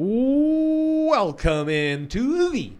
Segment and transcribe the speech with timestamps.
[0.00, 2.70] Welcome into the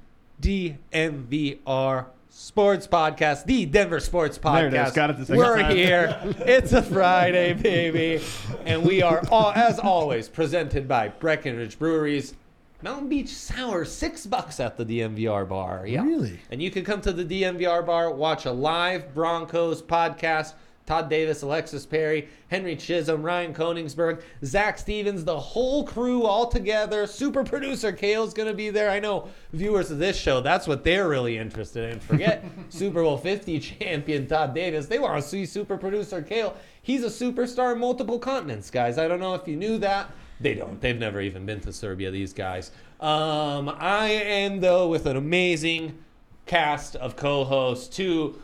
[0.40, 4.78] DNVR Sports Podcast, the Denver Sports There it is.
[4.78, 4.94] Podcast.
[4.94, 5.74] Got it the second We're time.
[5.76, 6.16] here.
[6.46, 8.22] It's a Friday, baby.
[8.64, 12.34] And we are, all, as always, presented by Breckenridge Breweries.
[12.82, 15.88] Mountain Beach Sour, six bucks at the DNVR bar.
[15.88, 16.04] Yeah.
[16.04, 16.38] Really?
[16.52, 20.54] And you can come to the DNVR bar, watch a live Broncos podcast.
[20.88, 27.06] Todd Davis, Alexis Perry, Henry Chisholm, Ryan Koenigsberg, Zach Stevens, the whole crew all together.
[27.06, 28.88] Super producer Kale's going to be there.
[28.88, 32.00] I know viewers of this show, that's what they're really interested in.
[32.00, 34.86] Forget Super Bowl 50 champion Todd Davis.
[34.86, 36.56] They want to see super producer Kale.
[36.80, 38.96] He's a superstar in multiple continents, guys.
[38.96, 40.10] I don't know if you knew that.
[40.40, 40.80] They don't.
[40.80, 42.70] They've never even been to Serbia, these guys.
[42.98, 45.98] Um, I am, though, with an amazing
[46.46, 48.40] cast of co-hosts, two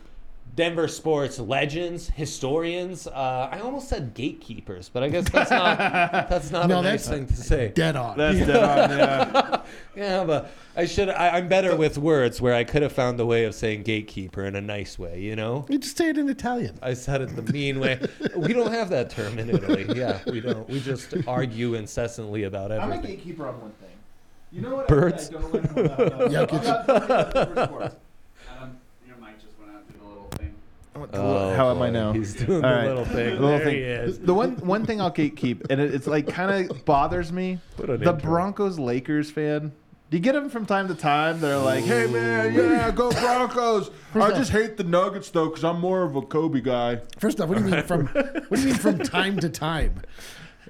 [0.54, 3.06] Denver sports legends, historians.
[3.08, 7.06] Uh, I almost said gatekeepers, but I guess that's not that's not No, a nice
[7.06, 7.68] that's thing to say.
[7.74, 8.16] Dead on.
[8.16, 8.90] That's dead on.
[8.98, 9.60] Yeah.
[9.96, 11.08] Yeah, but I should.
[11.08, 14.44] I, I'm better with words, where I could have found a way of saying gatekeeper
[14.44, 15.20] in a nice way.
[15.20, 16.76] You know, you just say it in Italian.
[16.82, 18.00] I said it the mean way.
[18.36, 19.86] We don't have that term in Italy.
[19.94, 20.68] Yeah, we don't.
[20.68, 22.82] We just argue incessantly about everything.
[22.82, 23.16] I'm a everything.
[23.18, 23.90] gatekeeper on one thing.
[24.50, 24.88] You know what?
[24.88, 25.30] Birds?
[25.32, 27.96] I, I don't like about, uh, Yeah, about, about Denver sports.
[28.56, 29.86] Adam, your mic just went out.
[29.86, 30.28] Did a little
[31.10, 31.20] thing.
[31.20, 32.12] Oh, How am I boy, now?
[32.12, 32.86] He's doing All the right.
[32.86, 33.34] little thing.
[33.36, 33.74] The little there thing.
[33.76, 34.18] he is.
[34.18, 37.58] The one one thing I'll gatekeep, and it, it's like kind of bothers me.
[37.76, 38.12] The intro.
[38.14, 39.72] Broncos Lakers fan.
[40.10, 41.40] Do you get them from time to time?
[41.40, 45.64] They're like, "Hey man, yeah, go Broncos." I off- just hate the Nuggets though, because
[45.64, 47.00] I'm more of a Kobe guy.
[47.18, 50.02] First off, what do you mean from what do you mean from time to time?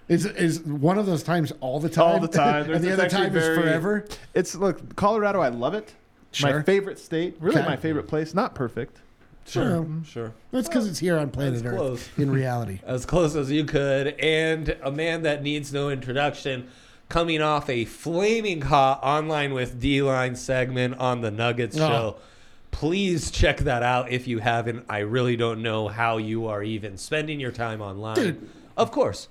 [0.09, 2.05] Is is one of those times all the time?
[2.07, 2.71] All the time.
[2.73, 4.07] and the other time very- is forever.
[4.35, 5.41] It's look, Colorado.
[5.41, 5.95] I love it.
[6.43, 7.37] My favorite state.
[7.39, 7.69] Really, Okay.
[7.69, 8.35] my favorite place.
[8.35, 9.01] Not perfect.
[9.47, 10.33] Sure, um, sure.
[10.53, 11.77] That's because it's here on planet Earth.
[11.77, 12.09] close.
[12.17, 16.69] In reality, as close as you could, and a man that needs no introduction,
[17.09, 21.89] coming off a flaming hot online with D line segment on the Nuggets Oh.
[21.89, 22.17] show.
[22.71, 24.85] Please check that out if you haven't.
[24.89, 28.17] I really don't know how you are even spending your time online.
[28.17, 28.49] Dude.
[28.77, 29.29] Of course,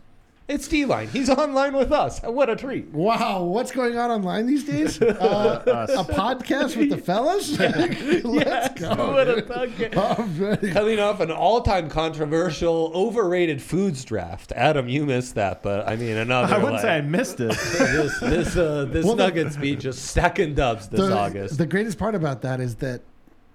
[0.48, 1.08] it's D line.
[1.08, 2.20] He's online with us.
[2.22, 2.90] What a treat.
[2.90, 5.00] wow, what's going on online these days?
[5.24, 7.58] Uh, a podcast with the fellas.
[8.24, 9.14] Let's go.
[9.14, 10.74] What a podcast.
[10.74, 14.52] Coming off an all-time controversial, overrated foods draft.
[14.56, 16.54] Adam, you missed that, but I mean another.
[16.54, 17.50] I wouldn't like- say I missed it.
[17.52, 21.58] this this uh, this Well, the- Nuggets beat just stacking dubs this the, August.
[21.58, 23.02] The greatest part about that is that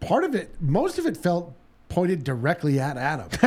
[0.00, 1.54] part of it, most of it felt
[1.88, 3.28] pointed directly at Adam.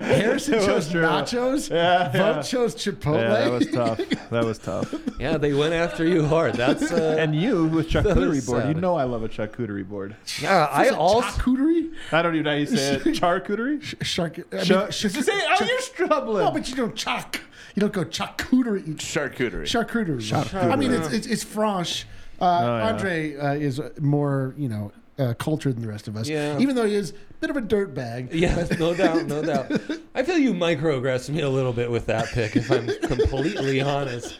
[0.00, 1.02] Harrison chose true.
[1.02, 1.70] nachos.
[1.70, 2.42] Yeah, Vote yeah.
[2.42, 3.20] chose Chipotle.
[3.20, 3.98] yeah, that was tough.
[4.30, 4.94] That was tough.
[5.20, 6.54] yeah, they went after you hard.
[6.54, 10.16] That's uh, And you with charcuterie was board, you know I love a charcuterie board.
[10.40, 10.66] yeah.
[10.70, 11.92] I Is it also charcuterie.
[12.12, 13.02] I don't even know how you say it.
[13.04, 13.82] Charcuterie?
[14.04, 14.38] Shark.
[14.52, 16.44] I mean, Shark- sh- Say, oh, ch- you're struggling.
[16.44, 17.40] No, but you don't choc.
[17.74, 18.96] You don't go charcuterie.
[18.96, 19.66] Charcuterie.
[19.66, 20.70] Charcuterie.
[20.70, 22.04] I mean, it's it's, it's French.
[22.04, 22.08] Uh,
[22.44, 22.46] Oh,
[22.78, 22.88] yeah.
[22.88, 26.28] Andre uh, is more, you know, uh, cultured than the rest of us.
[26.28, 26.58] Yeah.
[26.58, 28.32] Even though he is a bit of a dirt bag.
[28.32, 29.70] yeah, no doubt, no doubt.
[30.14, 34.38] I feel you microaggressed me a little bit with that pick, if I'm completely honest.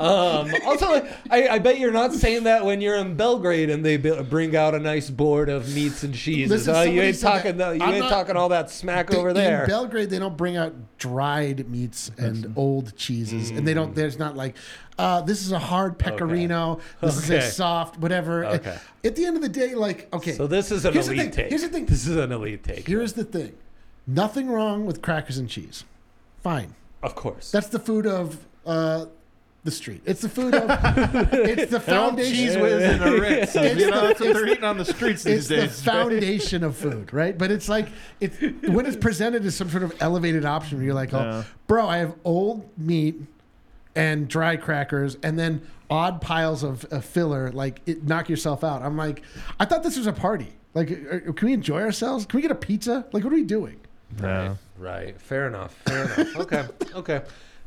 [0.00, 0.86] Um, also,
[1.30, 4.56] I, I bet you're not saying that when you're in Belgrade and they b- bring
[4.56, 6.50] out a nice board of meats and cheeses.
[6.50, 7.70] Listen, Uh, you ain't talking, that.
[7.70, 9.62] the, you I'm ain't not- talking all that smack They- over there.
[9.62, 13.76] In Belgrade, they don't bring out dried meats and old cheeses, and they Mm.
[13.76, 13.94] don't.
[13.94, 14.56] There's not like,
[14.98, 16.80] uh, this is a hard pecorino.
[17.00, 18.44] This is a soft whatever.
[18.46, 18.76] Okay.
[19.04, 20.32] At the end of the day, like, okay.
[20.32, 21.44] so this is an Here's the elite thing.
[21.44, 21.50] take.
[21.50, 21.86] Here's the thing.
[21.86, 22.88] This is an elite take.
[22.88, 23.52] Here's the thing.
[24.08, 25.84] Nothing wrong with crackers and cheese.
[26.42, 26.74] Fine.
[27.02, 27.50] of course.
[27.52, 29.06] That's the food of uh,
[29.64, 30.02] the street.
[30.04, 30.68] It's the food of.
[31.32, 32.32] it's the foundation.
[32.34, 33.56] cheese whiz and a Ritz.
[33.56, 35.86] It's you know, the- that's what they're eating on the streets It's these the days.
[35.86, 35.94] right?
[35.94, 37.36] foundation of food, right?
[37.36, 37.88] But it's like
[38.20, 38.38] it's
[38.68, 41.44] when it's presented as some sort of elevated option where you're like, oh, Yeah.
[41.66, 43.16] bro, I have old meat
[43.96, 47.50] and dry crackers, and then odd piles of, of filler.
[47.52, 48.82] Like, it, knock yourself out.
[48.82, 49.22] I'm like,
[49.60, 50.52] I thought this was a party.
[50.74, 52.26] Like, are- can we enjoy ourselves?
[52.26, 53.06] Can we get a pizza?
[53.12, 53.80] Like, what are we doing?
[54.18, 54.56] Right.
[54.76, 55.20] Right.
[55.20, 55.74] Fair enough.
[55.86, 56.36] Fair enough.
[56.36, 56.64] Okay.
[56.94, 57.22] Okay.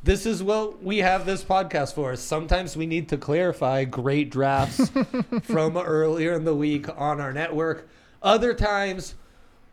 [0.08, 2.16] This is what we have this podcast for.
[2.16, 4.90] Sometimes we need to clarify great drafts
[5.44, 7.90] from earlier in the week on our network.
[8.24, 9.16] Other times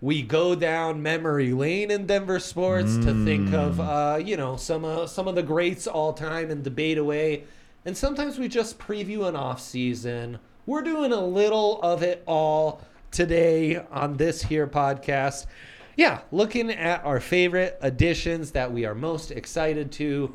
[0.00, 4.84] we go down memory lane in Denver sports to think of uh, you know some
[4.84, 7.44] uh, some of the greats all time and debate away
[7.84, 10.40] and sometimes we just preview an off season.
[10.66, 12.82] We're doing a little of it all
[13.12, 15.46] today on this here podcast.
[15.96, 20.34] Yeah, looking at our favorite additions that we are most excited to.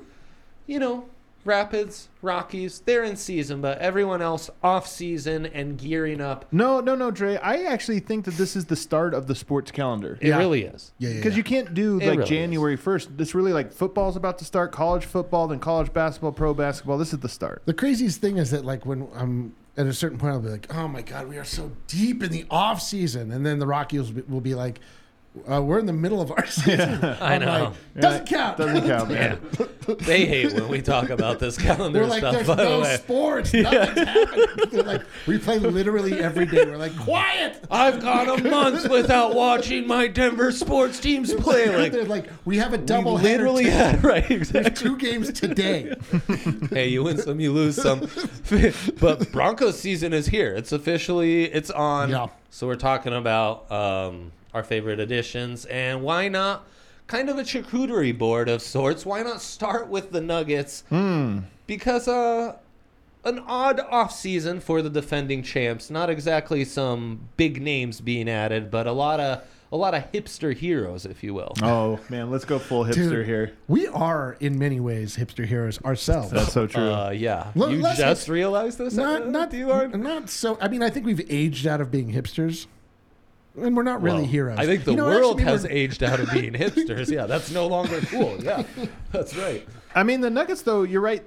[0.67, 1.09] You know,
[1.45, 6.45] Rapids, Rockies, they're in season, but everyone else off season and gearing up.
[6.51, 7.37] No, no, no, Dre.
[7.37, 10.17] I actually think that this is the start of the sports calendar.
[10.21, 10.91] It really is.
[10.97, 11.15] Yeah, yeah.
[11.15, 11.37] Because yeah.
[11.37, 13.17] you can't do It like really January first.
[13.17, 16.97] This really like football's about to start, college football, then college basketball, pro basketball.
[16.97, 17.61] This is the start.
[17.65, 20.73] The craziest thing is that like when I'm at a certain point, I'll be like,
[20.75, 24.11] "Oh my god, we are so deep in the off season," and then the Rockies
[24.11, 24.79] will be, will be like,
[25.51, 27.63] uh, "We're in the middle of our season." I I'm know.
[27.65, 28.57] like, Doesn't count.
[28.57, 29.39] Doesn't count, man.
[30.01, 32.33] They hate when we talk about this calendar We're like, stuff.
[32.35, 32.95] "There's by the no way.
[32.97, 33.53] sports.
[33.53, 36.65] Nothing's happening." They're like, we play literally every day.
[36.65, 41.75] We're like, "Quiet." I've gone a month without watching my Denver sports teams play.
[41.75, 44.29] Like, They're like, we have a we double literally had right.
[44.29, 44.71] Exactly.
[44.71, 45.93] two games today.
[46.71, 48.07] hey, you win some, you lose some.
[48.99, 50.53] but Broncos season is here.
[50.55, 52.09] It's officially it's on.
[52.09, 52.27] Yeah.
[52.51, 56.65] So we're talking about um, our favorite additions, and why not?
[57.07, 59.05] Kind of a charcuterie board of sorts.
[59.05, 60.83] Why not start with the Nuggets?
[61.65, 62.55] Because uh,
[63.23, 65.89] an odd off season for the defending champs.
[65.89, 70.55] Not exactly some big names being added, but a lot of a lot of hipster
[70.55, 71.53] heroes, if you will.
[71.61, 73.53] Oh man, let's go full hipster Dude, here.
[73.67, 76.31] We are in many ways hipster heroes ourselves.
[76.31, 76.91] That's so true.
[76.91, 78.93] Uh, yeah, Well, you just realized this?
[78.95, 80.01] not uh, not D-Line?
[80.01, 80.57] not so.
[80.61, 82.65] I mean, I think we've aged out of being hipsters,
[83.63, 84.59] and we're not really Well, heroes.
[84.59, 87.09] I think the You know, world has aged out of being hipsters.
[87.11, 88.37] Yeah, that's no longer cool.
[88.43, 88.63] Yeah,
[89.11, 89.67] that's right.
[89.95, 91.23] I mean, the Nuggets, though, you're right.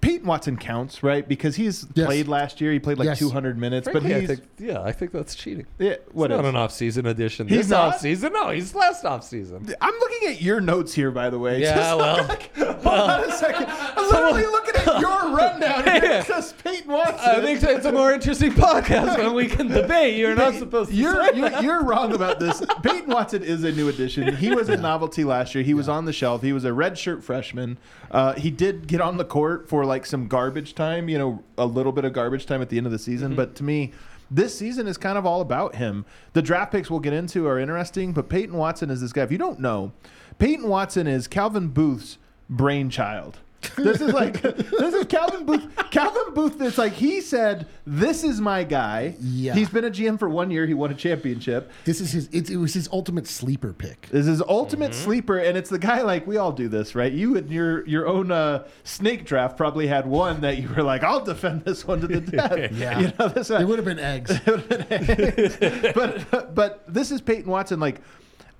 [0.00, 1.26] Peyton Watson counts, right?
[1.26, 2.06] Because he's Yes.
[2.06, 2.72] played last year.
[2.72, 3.20] He played like Yes.
[3.20, 5.66] 200 minutes, Frankly, but I he's think, yeah, I think that's cheating.
[5.78, 7.46] yeah, what It's not an off-season edition.
[7.46, 7.94] He's this not?
[7.94, 9.72] off-season, no, he's last off-season.
[9.80, 11.60] I'm looking at your notes here, by the way.
[11.60, 12.24] Yeah, Just- well,
[12.82, 13.66] hold on a second.
[13.68, 15.84] I'm literally looking at your rundown.
[15.84, 16.00] here.
[16.02, 16.18] Yeah.
[16.20, 17.30] It says Peyton Watson.
[17.30, 20.16] I think it's a more interesting podcast when we can debate.
[20.18, 20.96] You're not supposed to.
[20.96, 21.62] You're, say you're, that.
[21.62, 22.60] you're wrong about this.
[22.82, 24.34] Peyton Watson is a new addition.
[24.36, 25.62] He was a novelty last year.
[25.62, 26.42] He was on the shelf.
[26.42, 26.72] He was a
[27.12, 27.78] redshirt freshman.
[28.10, 31.66] Uh, he did get on the court for like some garbage time, you know, a
[31.66, 33.28] little bit of garbage time at the end of the season.
[33.28, 33.36] Mm-hmm.
[33.36, 33.92] But to me,
[34.30, 36.04] this season is kind of all about him.
[36.32, 39.22] The draft picks we'll get into are interesting, but Peyton Watson is this guy.
[39.22, 39.92] If you don't know,
[40.38, 42.18] Peyton Watson is Calvin Booth's
[42.48, 43.38] brainchild.
[43.76, 45.66] This is like this is Calvin Booth.
[45.90, 46.60] Calvin Booth.
[46.60, 49.54] It's like he said, "This is my guy." Yeah.
[49.54, 50.66] He's been a GM for one year.
[50.66, 51.70] He won a championship.
[51.84, 52.28] This is his.
[52.32, 54.08] It, it was his ultimate sleeper pick.
[54.10, 57.12] This is his ultimate sleeper, and it's the guy like we all do this, right?
[57.12, 61.02] You and your your own uh, snake draft probably had one that you were like,
[61.02, 62.98] "I'll defend this one to the death." Yeah.
[63.00, 63.50] you know this.
[63.50, 64.30] uh, it would have been eggs.
[64.44, 65.92] It would have been eggs.
[65.94, 67.78] but but this is Peyton Watson.
[67.80, 68.00] Like,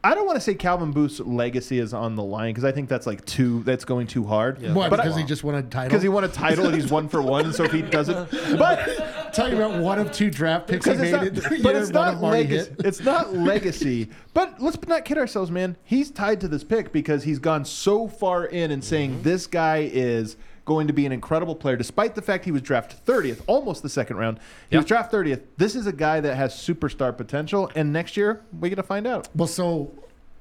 [0.04, 2.88] I don't want to say Calvin Booth's legacy is on the line because I think
[2.88, 4.60] that's like too that's going too hard.
[4.74, 4.90] What?
[4.90, 5.88] But I- Because he just won a title.
[5.90, 7.44] because he won a title and he's one for one.
[7.44, 8.28] And so if he doesn't,
[8.58, 11.12] but talking about one of two draft picks he made.
[11.12, 12.74] not, it, but it's not legacy.
[12.80, 14.10] It's not legacy.
[14.34, 15.76] But let's not kid ourselves, man.
[15.84, 19.22] He's tied to this pick because he's gone so far in and saying Mm-hmm.
[19.22, 23.04] this guy is going to be an incredible player, despite the fact he was drafted
[23.04, 24.38] 30th, almost the second round.
[24.70, 25.42] He was drafted 30th.
[25.56, 29.28] This is a guy that has superstar potential, and next year we're gonna find out.
[29.34, 29.92] Well, so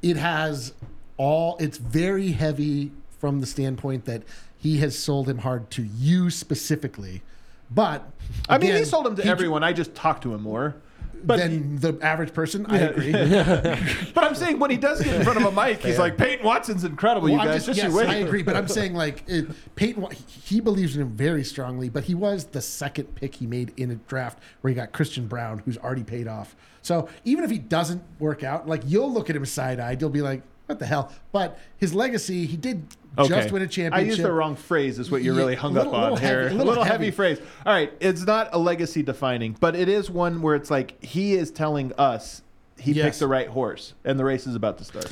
[0.02, 0.74] it has
[1.18, 1.58] all.
[1.60, 4.24] It's very heavy from the standpoint that
[4.58, 7.24] he has sold him hard to you specifically,
[7.70, 8.08] but
[8.48, 9.64] I mean, he sold him to he- everyone.
[9.64, 10.76] I just talked to him more.
[11.24, 12.66] But than the average person.
[12.68, 13.12] I agree.
[14.14, 16.46] but I'm saying when he does get in front of a mic, he's like Peyton
[16.46, 17.26] Watson's incredible.
[17.26, 18.10] Well, you I'm guys, just, just, yes, you wait.
[18.10, 21.90] I agree, but I'm saying like it, Peyton, he believes in him very strongly.
[21.90, 25.28] But he was the second pick he made in a draft where he got Christian
[25.28, 26.56] Braun, who's already paid off.
[26.82, 30.10] So even if he doesn't work out, like you'll look at him side eyed, you'll
[30.10, 32.84] be like, "What the hell?" But his legacy, he did
[33.28, 33.94] just win a championship.
[33.94, 34.98] I used the wrong phrase.
[35.00, 36.44] Is what you're Yeah, really hung little- up on little here.
[36.44, 37.06] heavy- a little little heavy.
[37.06, 37.12] heavy.
[37.16, 37.40] phrase.
[37.66, 41.34] All right, it's not a legacy defining, but it is one where it's like he
[41.34, 42.42] is telling us
[42.78, 43.06] he Yes.
[43.06, 45.12] picked the right horse, and the race is about to start.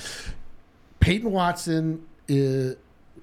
[0.99, 2.75] Peyton Watson is,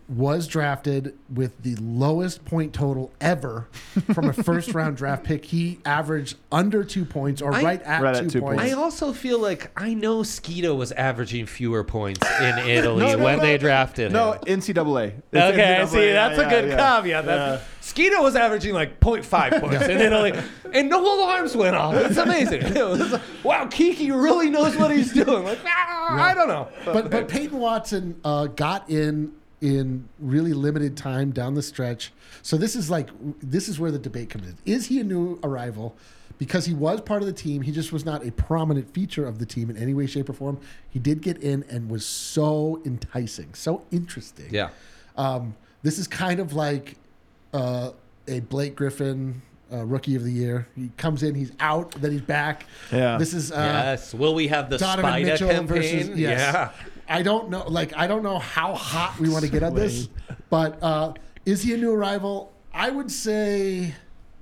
[0.08, 3.66] was drafted with the lowest point total ever
[4.14, 5.44] from a first round draft pick.
[5.44, 8.62] He averaged under two points or I- right at Right at two, two points.
[8.62, 13.24] I also feel like I know Skeeto was averaging fewer points in Italy No, no,
[13.24, 13.42] when no.
[13.42, 14.60] they drafted No, him.
[14.60, 15.06] NCAA.
[15.32, 15.88] It's Okay, NCAA.
[15.88, 16.76] see, Yeah, that's a good yeah.
[16.96, 17.24] caveat.
[17.26, 20.32] That's, Skeeto was averaging like 0.5 points in Italy,
[20.72, 21.94] and no alarms went off.
[21.94, 22.62] It's amazing.
[22.76, 25.44] It was like, wow, Kiki really knows what he's doing.
[25.44, 26.68] Like, ah, I don't know.
[26.84, 32.12] but but Peyton Watson uh, got in in really limited time down the stretch.
[32.42, 33.08] So this is like
[33.40, 34.56] this is where the debate comes in.
[34.64, 35.96] Is he a new arrival?
[36.38, 39.38] Because he was part of the team, he just was not a prominent feature of
[39.38, 40.60] the team in any way, shape, or form.
[40.90, 44.48] He did get in and was so enticing, so interesting.
[44.50, 44.68] Yeah.
[45.16, 46.96] Um, this is kind of like
[47.54, 47.92] uh,
[48.28, 49.40] a Blake Griffin
[49.72, 50.68] uh, Rookie of the Year.
[50.76, 52.66] He comes in, he's out, then he's back.
[52.92, 53.16] Yeah.
[53.16, 54.12] This is uh, yes.
[54.12, 55.66] Will we have the Donovan Spider Mitchell campaign?
[55.66, 56.40] versus yes.
[56.40, 56.70] Yeah.
[57.08, 57.64] I don't know.
[57.68, 60.08] Like I don't know how hot we want to get on this,
[60.50, 62.52] but uh, is he a new arrival?
[62.72, 63.94] I would say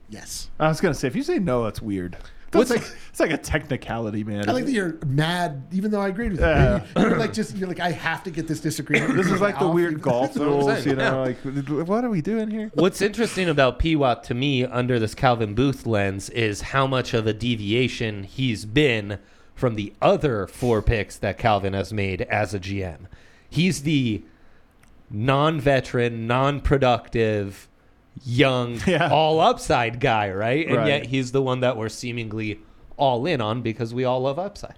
[0.09, 0.51] yes.
[0.59, 2.17] I was gonna say if you say no, that's weird.
[2.51, 4.49] That's like it's like a technicality, man.
[4.49, 6.85] I like that you're mad, even though I agreed with Yeah.
[6.97, 7.03] you.
[7.03, 9.17] You're like just you're like I have to get this disagreement.
[9.17, 11.25] this is like the off, weird even- golf what I'm rules, saying, you know.
[11.25, 11.35] yeah.
[11.75, 12.71] Like, what are we doing here?
[12.75, 17.27] What's interesting about Peewat to me under this Calvin Booth lens is how much of
[17.27, 19.19] a deviation he's been
[19.55, 23.07] from the other four picks that Calvin has made as a GM.
[23.49, 24.23] He's the
[25.11, 27.69] non-veteran, non-productive,
[28.25, 29.11] young, Yeah.
[29.11, 30.67] all upside guy, right?
[30.67, 30.89] And Right.
[30.89, 32.61] yet he's the one that we're seemingly
[32.97, 34.75] all in on because we all love upside.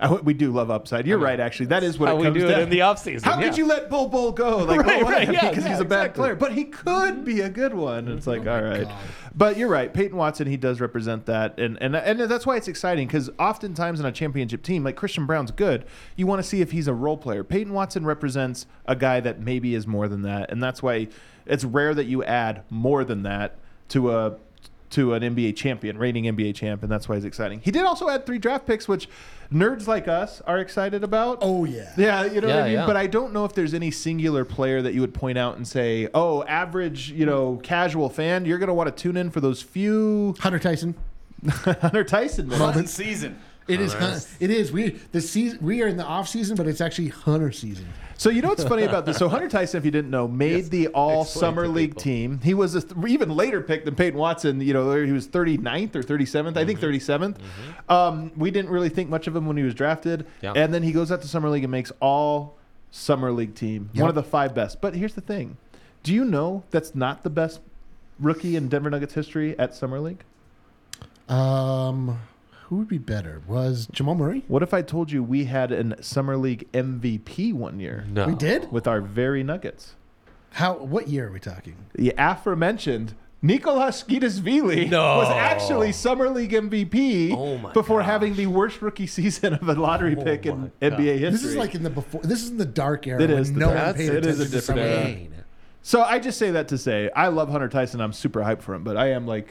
[0.00, 1.06] I, we do love upside.
[1.06, 1.66] You're right, actually.
[1.66, 2.60] That is what How it we comes do down.
[2.60, 3.22] it in the offseason.
[3.22, 3.48] How yeah.
[3.48, 4.58] could you let Bull Bull go?
[4.58, 6.20] Like, Right, well, right, yeah, because yeah, he's a bad exactly.
[6.20, 8.08] player, but he could be a good one.
[8.08, 8.98] It's like, oh all right, God.
[9.34, 9.92] but you're right.
[9.92, 14.00] Peyton Watson, he does represent that, and and and that's why it's exciting because oftentimes
[14.00, 15.84] in a championship team, like Christian Braun's good,
[16.16, 17.44] you want to see if he's a role player.
[17.44, 21.08] Peyton Watson represents a guy that maybe is more than that, and that's why
[21.46, 23.56] it's rare that you add more than that
[23.90, 24.34] to a
[24.94, 27.60] to an NBA champion, reigning NBA champ, and that's why he's exciting.
[27.60, 29.08] He did also add three draft picks, which
[29.52, 31.38] nerds like us are excited about.
[31.40, 31.92] Oh yeah.
[31.96, 32.72] Yeah, you know what I mean?
[32.74, 32.86] yeah.
[32.86, 35.66] But I don't know if there's any singular player that you would point out and
[35.66, 39.40] say, oh, average, you know, casual fan, you're going to want to tune in for
[39.40, 40.94] those few Hunter Tyson.
[41.48, 42.92] Hunter Tyson Fun moments.
[42.92, 43.38] season.
[43.66, 43.92] It is.
[43.94, 44.06] Hunter.
[44.18, 44.72] Hun- It is.
[44.72, 45.58] We the season.
[45.62, 47.86] We are in the off season, but it's actually Hunter season.
[48.16, 49.16] So you know what's funny about this?
[49.16, 50.68] So Hunter Tyson, if you didn't know, made Yes.
[50.68, 52.02] the All Explain Summer League people.
[52.02, 52.40] team.
[52.44, 54.60] He was a th- even later pick than Peyton Watson.
[54.60, 56.56] You know, he was 39th or 37th.
[56.56, 56.86] I think Mm-hmm.
[56.86, 57.36] 37th.
[57.88, 60.52] Um, we didn't really think much of him when he was drafted, Yeah.
[60.54, 62.56] and then he goes out to Summer League and makes All
[62.90, 64.00] Summer League team, Yep.
[64.02, 64.80] one of the five best.
[64.80, 65.56] But here's the thing:
[66.04, 67.60] Do you know that's not the best
[68.20, 70.22] rookie in Denver Nuggets history at Summer League?
[71.28, 72.18] Um,
[72.74, 73.40] who would be better?
[73.46, 74.42] Was Jamal Murray?
[74.48, 78.26] What if I told you we had an Summer League MVP one year No.
[78.26, 78.72] We did.
[78.72, 79.94] with our very Nuggets?
[80.54, 80.74] How?
[80.78, 81.76] What year are we talking?
[81.94, 83.14] The aforementioned
[83.44, 85.18] Nikoloz Tskitishvili No.
[85.18, 88.06] was actually Summer League MVP Oh before gosh.
[88.10, 91.30] having the worst rookie season of a lottery Oh pick in my NBA history.
[91.30, 92.22] This is like in the before.
[92.22, 93.22] This is in the dark era.
[93.22, 94.64] It when is the no dark- one That's- paid it is a attention to different
[94.64, 95.04] Summer era.
[95.04, 95.30] League.
[95.82, 98.00] So I just say that to say I love Hunter Tyson.
[98.00, 99.48] I'm super hyped for him, but I am like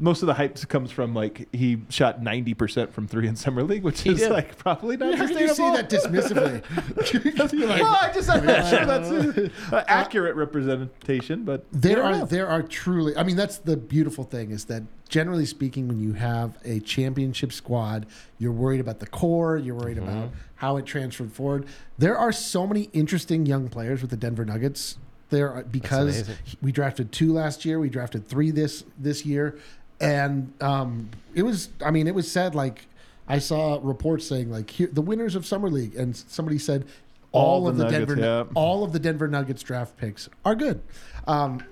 [0.00, 3.82] most of the hype comes from like he shot 90% from three in summer league,
[3.82, 4.30] which He is did.
[4.30, 5.76] like probably not How can you say sustainable.
[5.76, 7.52] that dismissively?
[7.52, 9.50] You're like, well, I just I'm not sure that's an
[9.88, 12.24] accurate representation, but there are know.
[12.26, 13.16] there are truly.
[13.16, 17.52] I mean, that's the beautiful thing is that generally speaking, when you have a championship
[17.52, 18.06] squad,
[18.38, 19.56] you're worried about the core.
[19.56, 20.08] You're worried Mm-hmm.
[20.08, 21.66] about how it transferred forward.
[21.98, 24.98] There are so many interesting young players with the Denver Nuggets.
[25.30, 26.30] There because
[26.62, 27.78] we drafted two last year.
[27.78, 29.58] We drafted three this this year,
[30.00, 31.70] and um, it was.
[31.84, 32.86] I mean, it was said like
[33.28, 36.86] I saw reports saying like here, the winners of summer league, and somebody said
[37.32, 38.52] all, All of the the, Nuggets, Denver yeah.
[38.54, 40.80] all of the Denver Nuggets draft picks are good.
[41.26, 41.62] Um,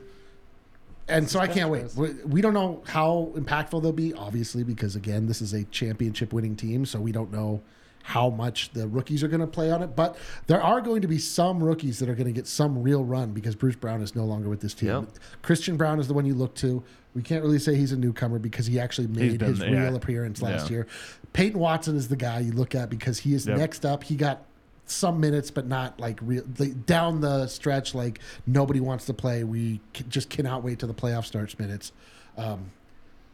[1.09, 1.95] and so I can't wait.
[1.95, 6.33] We, we don't know how impactful they'll be, obviously, because again, this is a championship
[6.33, 7.63] winning team, so we don't know
[8.07, 9.97] how much the rookies are going to play on it.
[9.97, 13.03] But there are going to be some rookies that are going to get some real
[13.03, 14.91] run because Bruce Brown is no longer with this team.
[14.91, 15.05] Yep.
[15.43, 16.85] Christian Braun is the one you look to.
[17.17, 20.41] We can't really say he's a newcomer because he actually made been his real appearance
[20.41, 20.77] last Yeah.
[20.77, 20.87] year.
[21.33, 23.59] Peyton Watson is the guy you look at because he is Yep.
[23.59, 24.05] next up.
[24.05, 24.45] He got
[24.85, 27.93] some minutes, but not like real like, down the stretch.
[27.93, 29.43] Like nobody wants to play.
[29.43, 31.91] We c- just cannot wait till the playoff starts minutes.
[32.39, 32.71] Um,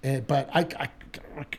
[0.02, 0.88] and but I, I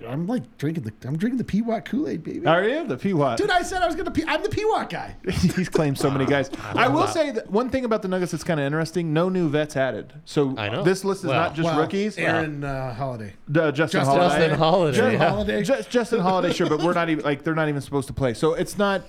[0.08, 2.46] I'm like drinking the I'm drinking the Peawatt Kool Aid, baby.
[2.46, 3.38] Are you the P-Watt?
[3.38, 4.12] Dude, I said I was gonna.
[4.12, 5.16] P- I'm the Peawatt guy.
[5.30, 6.50] He's claimed so many guys.
[6.64, 7.14] I, will that.
[7.14, 10.14] say that one thing about the Nuggets that's kind of interesting: no new vets added.
[10.26, 10.84] So I know.
[10.84, 12.18] this list is Well, not just Well, rookies.
[12.18, 13.34] Aaron uh, Holiday.
[13.50, 14.40] Uh, Justin, Justin- Holiday.
[14.40, 15.30] Justin Holiday, Justin yeah.
[15.30, 15.64] Holiday.
[15.64, 18.34] Ju- Justin Holiday, sure, but we're not even like they're not even supposed to play.
[18.34, 19.04] So it's not.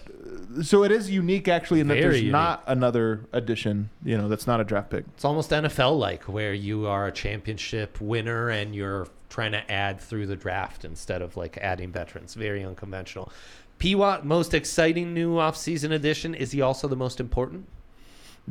[0.63, 2.33] So it is unique actually in that Very there's unique.
[2.33, 3.91] not another addition.
[4.05, 5.05] You know, that's not a draft pick.
[5.15, 10.01] It's almost NFL like, where you are a championship winner and you're trying to add
[10.01, 12.35] through the draft instead of like adding veterans.
[12.35, 13.33] Very unconventional.
[13.81, 16.37] Peewat, most exciting new offseason addition.
[16.37, 17.67] Is he also the most important?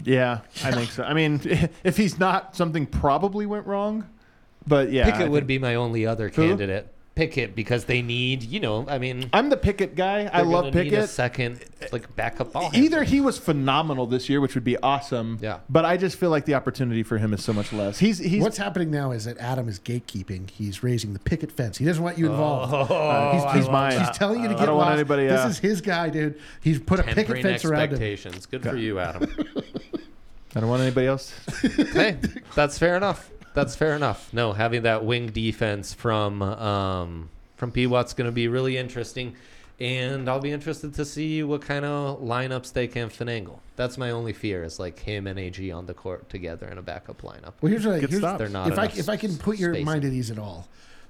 [0.04, 1.04] Yeah, I think so.
[1.04, 1.40] I mean,
[1.86, 4.10] if he's not, something probably went wrong.
[4.68, 6.50] But yeah, Pickett would be my only other Who?
[6.50, 6.90] candidate.
[7.16, 10.28] Pickett because they need, you know, I mean, I'm the Pickett guy.
[10.34, 12.72] I love gonna need a second like backup ball.
[12.74, 13.04] Either handler.
[13.04, 15.38] he was phenomenal this year, which would be awesome.
[15.40, 15.60] Yeah.
[15.70, 18.00] But I just feel like the opportunity for him is so much less.
[18.00, 20.50] He's he's What's happening now is that Adam is gatekeeping.
[20.50, 21.78] He's raising the picket fence.
[21.78, 22.74] He doesn't want you involved.
[22.74, 24.00] Oh, Uh, he's- he's mine.
[24.00, 25.00] He's telling you to I get don't want lost.
[25.00, 26.40] anybody, This uh, is his guy, dude.
[26.62, 27.92] He's put a picket fence around him.
[27.92, 28.46] expectations.
[28.48, 29.30] Good for you, Adam.
[30.56, 31.32] I don't want anybody else.
[31.94, 32.18] hey,
[32.56, 33.30] that's fair enough.
[33.54, 34.34] That's fair enough.
[34.34, 39.36] No, having that wing defense from um, from Peewat's going to be really interesting,
[39.80, 43.60] and I'll be interested to see what kind of lineups they can finagle.
[43.76, 46.82] That's my only fear is like him and AG on the court together in a
[46.82, 47.54] backup lineup.
[47.62, 48.38] Well, here's what I, Good here's, stuff.
[48.38, 49.86] They're not if I if I can put your spacing.
[49.86, 50.68] mind at ease at all,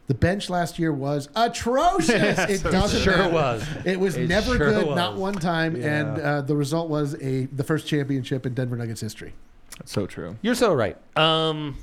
[0.08, 2.10] the bench last year was atrocious.
[2.40, 3.34] it doesn't Sure matter.
[3.34, 3.68] was.
[3.86, 4.96] It was It never sure good, was.
[4.98, 9.02] not one time, and uh, the result was a the first championship in Denver Nuggets
[9.02, 9.34] history.
[9.78, 10.36] That's So true.
[10.42, 10.98] You're so right.
[11.18, 11.78] Um,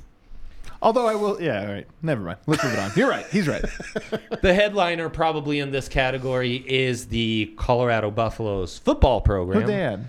[0.81, 1.87] Although I will, yeah, all right.
[2.01, 2.39] Never mind.
[2.47, 2.91] Let's move it on.
[2.95, 3.25] You're right.
[3.27, 3.63] He's right.
[4.41, 9.67] the headliner probably in this category is the Colorado Buffaloes football program.
[9.67, 10.07] They add?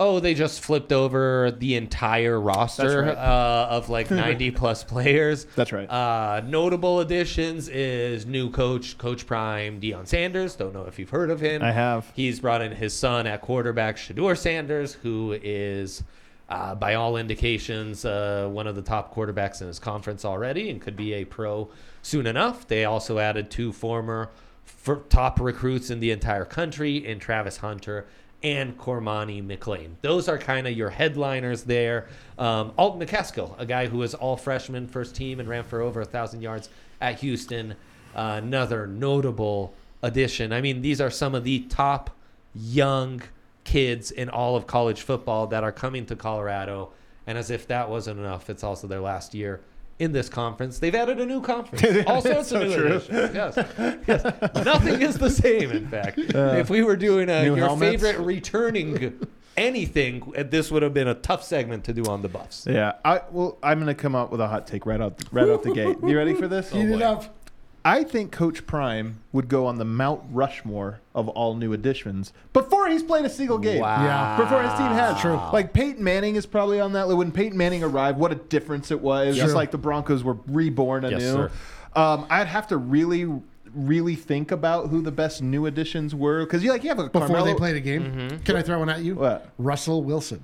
[0.00, 3.18] Oh, they just flipped over the entire roster right.
[3.18, 5.44] uh, of like 90 plus players.
[5.54, 5.84] That's right.
[5.90, 10.56] Uh, notable additions is new coach, Coach Prime, Deion Sanders.
[10.56, 11.62] Don't know if you've heard of him.
[11.62, 12.10] I have.
[12.14, 16.02] He's brought in his son at quarterback, Shedeur Sanders, who is,
[16.50, 20.80] uh, by all indications, uh, one of the top quarterbacks in his conference already and
[20.80, 21.70] could be a pro
[22.02, 22.66] soon enough.
[22.66, 24.30] They also added two former
[24.64, 28.06] for top recruits in the entire country in Travis Hunter
[28.42, 29.90] and Cormani McClain.
[30.00, 32.08] Those are kind of your headliners there.
[32.38, 36.00] Um, Alton McCaskill, a guy who was all freshman first team and ran for over
[36.00, 36.68] a thousand yards
[37.00, 37.72] at Houston.
[38.14, 40.52] Uh, another notable addition.
[40.52, 42.10] I mean, these are some of the top
[42.54, 43.22] young
[43.70, 46.90] kids in all of college football that are coming to Colorado.
[47.28, 49.60] And as if that wasn't enough, it's also their last year
[50.00, 50.80] in this conference.
[50.80, 52.04] They've added a new conference.
[52.08, 52.86] All sorts So of new true.
[52.96, 53.34] additions.
[53.34, 53.56] Yes.
[54.08, 54.64] yes.
[54.64, 56.18] Nothing is the same, in fact.
[56.18, 58.02] if we were doing a, your helmets?
[58.02, 59.20] favorite returning
[59.56, 62.66] anything, uh, this would have been a tough segment to do on the Buffs.
[62.68, 62.94] Yeah.
[63.04, 65.74] I well, I'm gonna come out with a hot take right out right out the
[65.74, 65.98] gate.
[66.02, 66.72] You ready for this?
[66.72, 67.36] Heat it up.
[67.84, 72.88] I think Coach Prime would go on the Mount Rushmore of all new additions before
[72.88, 73.80] he's played a single game.
[73.80, 74.04] Wow.
[74.04, 74.36] Yeah.
[74.36, 75.18] Before his team has.
[75.20, 75.40] True.
[75.52, 77.08] Like Peyton Manning is probably on that.
[77.08, 79.36] When Peyton Manning arrived, what a difference it was.
[79.36, 79.44] Yep.
[79.46, 81.16] Just like the Broncos were reborn anew.
[81.16, 81.50] Yes, sir.
[81.96, 83.26] Um, I'd have to really,
[83.74, 87.04] really think about who the best new additions were because you like you have a
[87.08, 89.14] Before Carmelo- they played a game, can I throw one at you?
[89.14, 89.48] What?
[89.58, 90.42] Russell Wilson.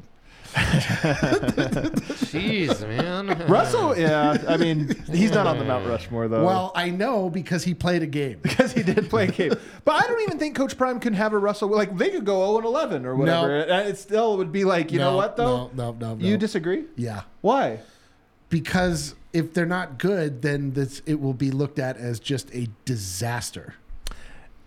[2.32, 3.46] Jeez, man.
[3.48, 4.42] Russell, yeah.
[4.48, 6.44] I mean, he's not on the Mount Rushmore though.
[6.44, 8.38] Well, I know because he played a game.
[8.42, 9.52] because he did play a game.
[9.84, 11.68] But I don't even think Coach Prime can have a Russell.
[11.68, 13.60] Like they could go 0 and 11 or whatever.
[13.60, 15.70] And uh, it still would be like, you know what though?
[15.74, 16.26] No, no, no, no.
[16.26, 16.84] You disagree?
[16.96, 17.22] Yeah.
[17.42, 17.80] Why?
[18.48, 22.68] Because if they're not good, then this it will be looked at as just a
[22.86, 23.74] disaster.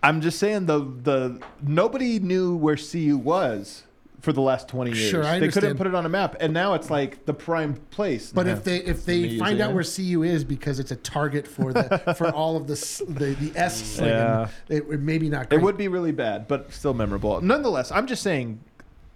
[0.02, 3.82] I'm just saying the the nobody knew where CU was
[4.20, 5.10] for the last 20 years.
[5.10, 7.74] Sure, I they couldn't put it on a map, and now it's like the prime
[7.90, 8.32] place.
[8.32, 8.52] But Yeah.
[8.52, 11.46] if they if me they using find out where CU is because it's a target
[11.46, 14.48] for the for all of the s- the, the S slinging, Yeah.
[14.68, 15.52] it would maybe not.
[15.52, 17.40] It would be really bad, but still memorable.
[17.40, 18.60] Nonetheless, I'm just saying.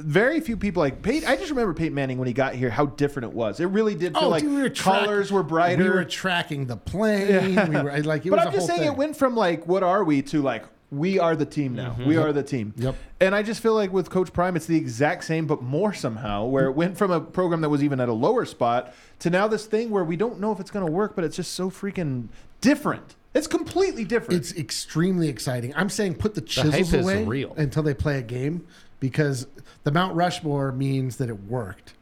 [0.01, 1.29] Very few people like Peyton.
[1.29, 3.61] I just remember Peyton Manning when he got here, how different it was.
[3.61, 5.85] It really did feel Oh, like dude, we were track- colors were brighter.
[5.85, 7.55] We were tracking the plane.
[7.71, 8.89] We were like, it but was I'm a just whole saying thing.
[8.93, 10.65] it went from like what are we to like
[10.97, 11.97] we are the team now.
[12.05, 12.73] We are the team.
[12.73, 12.83] Mm-hmm.
[12.83, 12.95] Yep.
[13.21, 16.45] And I just feel like with Coach Prime, it's the exact same, but more somehow,
[16.47, 19.49] where it went from a program that was even at a lower spot to now
[19.49, 21.71] this thing where we don't know if it's going to work, but it's just so
[21.71, 22.29] freaking
[22.61, 23.17] different.
[23.35, 24.41] It's completely different.
[24.41, 25.75] It's extremely exciting.
[25.75, 27.53] I'm saying put the chisels is away real.
[27.57, 28.67] until they play a game
[29.01, 29.47] because
[29.83, 31.95] the Mount Rushmore means that it worked.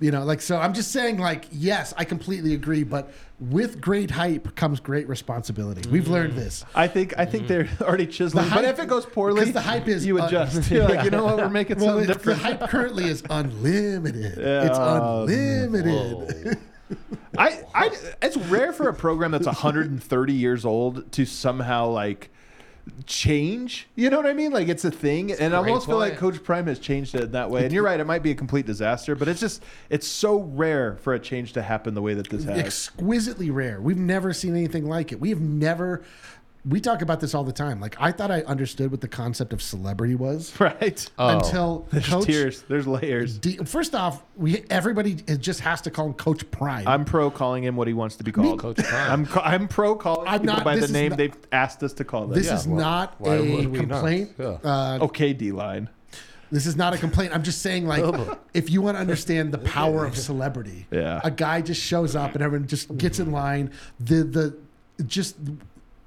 [0.00, 0.58] You know, like so.
[0.58, 3.12] I'm just saying, like, yes, I completely agree, but
[3.50, 5.88] with great hype comes great responsibility.
[5.88, 6.10] We've mm.
[6.10, 6.64] learned this.
[6.74, 7.48] I think I think mm.
[7.48, 8.44] they're already chiseling.
[8.44, 10.70] but hype- if it goes poorly, 'cause the hype is you adjust.
[10.70, 12.40] You're like, you know what, we're making Well, something it- the different.
[12.40, 14.38] hype currently is unlimited.
[14.42, 14.66] Yeah.
[14.66, 16.58] It's oh, unlimited.
[17.38, 22.30] I, I, it's rare for a program that's 130 years old to somehow like
[23.06, 23.88] change.
[23.94, 24.52] You know what I mean?
[24.52, 26.16] Like it's a thing, and I great almost feel like.
[26.16, 27.64] Coach Prime has changed it in that way.
[27.64, 30.96] And you're right; it might be a complete disaster, but it's just it's so rare
[30.96, 32.58] for a change to happen the way that this has.
[32.58, 33.80] exquisitely rare.
[33.80, 35.20] We've never seen anything like it.
[35.20, 36.02] We have never.
[36.64, 37.80] We talk about this all the time.
[37.80, 41.10] Like I thought I understood what the concept of celebrity was right?
[41.18, 41.38] Oh.
[41.38, 42.26] until There's Coach.
[42.26, 42.62] tiers.
[42.68, 43.36] There's layers.
[43.38, 46.86] D, first off, we everybody just has to call him Coach Prime.
[46.86, 48.60] I'm pro calling him what he wants to be called.
[48.60, 49.26] Coach Prime.
[49.26, 52.04] I'm I'm pro calling I'm people not- by the name not- they've asked us to
[52.04, 52.38] call them.
[52.38, 52.54] this Yeah.
[52.54, 53.88] is not a would we not?
[53.90, 54.30] complaint.
[54.38, 54.46] Yeah.
[54.62, 55.88] Uh, okay, D line.
[56.52, 57.34] This is not a complaint.
[57.34, 58.04] I'm just saying, like,
[58.52, 61.20] if you want to understand the power of celebrity, Yeah.
[61.24, 63.70] a guy just shows up and everyone just gets in line.
[63.98, 64.56] The the
[65.06, 65.36] just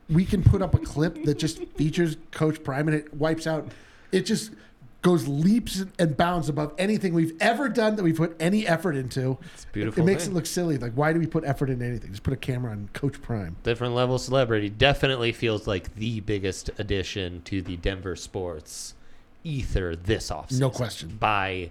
[0.10, 3.70] we can put up a clip that just features Coach Prime and it wipes out.
[4.12, 4.52] It just
[5.02, 9.38] goes leaps and bounds above anything we've ever done that we put any effort into.
[9.54, 10.32] It's a beautiful It makes thing.
[10.32, 10.78] it look silly.
[10.80, 12.10] Like, why do we put effort into anything?
[12.12, 13.56] Just put a camera on Coach Prime.
[13.64, 18.96] different level celebrity definitely feels like the biggest addition to the Denver sports
[19.44, 20.60] ether this offseason.
[20.60, 21.18] No question.
[21.20, 21.70] By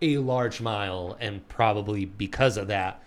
[0.00, 3.02] a large mile, and probably because of that,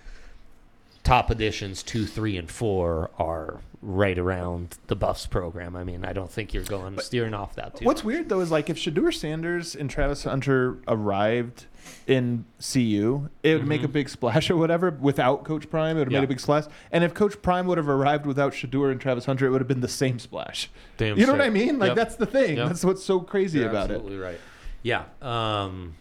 [1.09, 5.75] top additions two, three, and four are right around the Buffs program.
[5.75, 7.85] I mean, I don't think you're going steering off that too.
[7.85, 11.65] What's weird though is like if Shedeur Sanders and Travis Hunter arrived
[12.05, 14.91] in CU, it would make a big splash or whatever.
[14.91, 16.13] Without Coach Prime, it would have Mm-hmm.
[16.13, 16.19] Yeah.
[16.21, 16.65] made a big splash.
[16.91, 19.67] And if Coach Prime would have arrived without Shedeur and Travis Hunter, it would have
[19.67, 20.69] been the same splash.
[20.97, 21.79] Damn you know what I mean?
[21.79, 21.95] Like Yep.
[21.95, 22.57] that's the thing.
[22.57, 22.67] Yep.
[22.67, 23.95] That's what's so crazy You're about it.
[23.95, 24.39] absolutely right.
[24.83, 25.05] Yeah.
[25.21, 25.95] Um,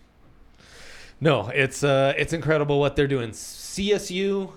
[1.21, 3.31] no, it's uh, it's incredible what they're doing.
[3.31, 4.53] CSU,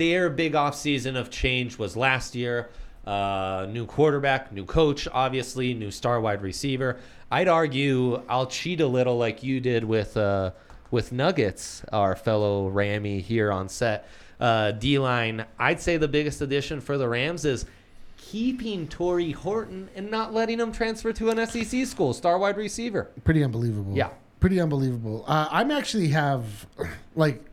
[0.00, 2.70] their big offseason of change was last year.
[3.06, 6.96] Uh, new quarterback, new coach, obviously, new star wide receiver.
[7.30, 10.52] I'd argue I'll cheat a little like you did with uh,
[10.90, 14.08] with Nuggets, our fellow Rammy here on set.
[14.40, 17.66] Uh, D line, I'd say the biggest addition for the Rams is
[18.16, 23.10] keeping Tory Horton and not letting him transfer to an SEC school, star wide receiver.
[23.22, 23.94] Pretty unbelievable.
[23.94, 24.08] Yeah.
[24.40, 25.26] Pretty unbelievable.
[25.28, 26.66] Uh, I'm actually have
[27.14, 27.44] like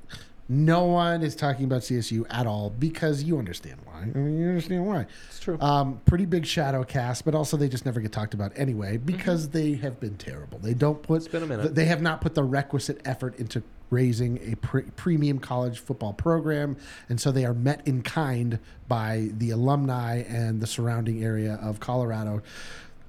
[0.49, 4.01] no one is talking about CSU at all because you understand why.
[4.01, 5.05] I mean, you understand why.
[5.27, 5.59] It's true.
[5.59, 9.49] Um, pretty big shadow cast, but also they just never get talked about anyway because
[9.49, 10.59] they have been terrible.
[10.59, 11.23] They don't put.
[11.23, 11.31] Mm-hmm.
[11.31, 11.75] been a minute.
[11.75, 16.77] They have not put the requisite effort into raising a pre- premium college football program,
[17.09, 21.79] and so they are met in kind by the alumni and the surrounding area of
[21.79, 22.41] Colorado.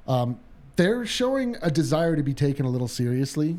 [0.07, 0.41] Um,
[0.77, 3.59] they're showing a desire to be taken a little seriously.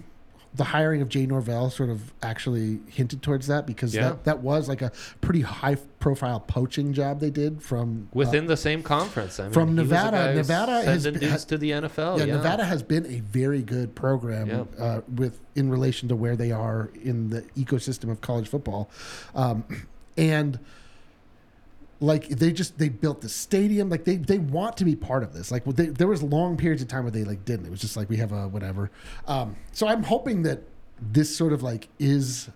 [0.56, 4.10] The hiring of Jay Norvell sort of actually hinted towards that because Yeah.
[4.10, 8.48] that, that was like a pretty high profile poaching job they did from uh, Within
[8.48, 9.40] the same conference.
[9.40, 10.34] I mean, from he was a Nevada.
[10.36, 12.18] Nevada has been- to the NFL.
[12.18, 14.64] yeah, Yeah, Nevada has been a very good program Yeah.
[14.84, 18.90] uh, with in relation to where they are in the ecosystem of college football,
[19.36, 19.64] um,
[20.18, 20.58] and
[22.02, 25.34] like they just they built the stadium like they they want to be part of
[25.34, 25.52] this.
[25.52, 27.66] Like they, there was long periods of time where they like didn't.
[27.66, 28.90] It was just like we have a whatever.
[29.28, 30.62] Um, so i'm hoping that
[31.02, 32.50] this sort of like is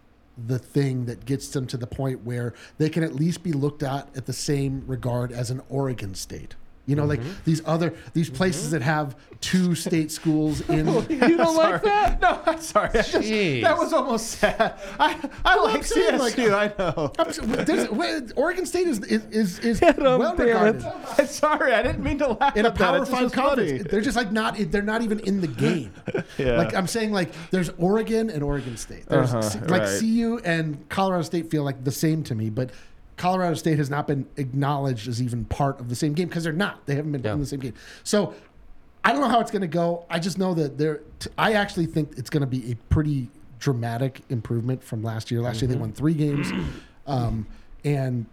[0.47, 3.83] the thing that gets them to the point where they can at least be looked
[3.83, 8.29] at at the same regard as an oregon state you know like these other these
[8.29, 12.21] places that have two state schools in You don't like that?
[12.21, 12.89] No, I'm sorry.
[12.89, 14.79] I just- that was almost sad.
[14.99, 17.11] I, I Well, like saying, like, I know.
[17.19, 20.83] I'm s- there's- well, Oregon State is is is, is Adam, well regarded
[21.17, 21.73] I'm sorry.
[21.73, 22.85] I didn't mean to laugh in a at that.
[22.85, 23.71] Power Five was conference.
[23.71, 23.83] funny.
[23.83, 24.55] They're just like not.
[24.57, 25.91] They're not even in the game.
[26.37, 26.57] Yeah.
[26.57, 29.05] Like I'm saying, like there's Oregon and Oregon State.
[29.07, 29.99] There's Uh-huh, like right.
[29.99, 32.71] CU and Colorado State feel like the same to me, but.
[33.17, 36.53] Colorado State has not been acknowledged as even part of the same game because they're
[36.53, 36.85] not.
[36.85, 37.33] They haven't been Yeah.
[37.33, 37.73] in the same game.
[38.03, 38.33] So
[39.03, 40.05] I don't know how it's going to go.
[40.09, 41.01] I just know that they're.
[41.19, 45.41] T- I actually think it's going to be a pretty dramatic improvement from last year.
[45.41, 46.51] Last year they won three games,
[47.07, 47.45] um,
[47.85, 48.25] and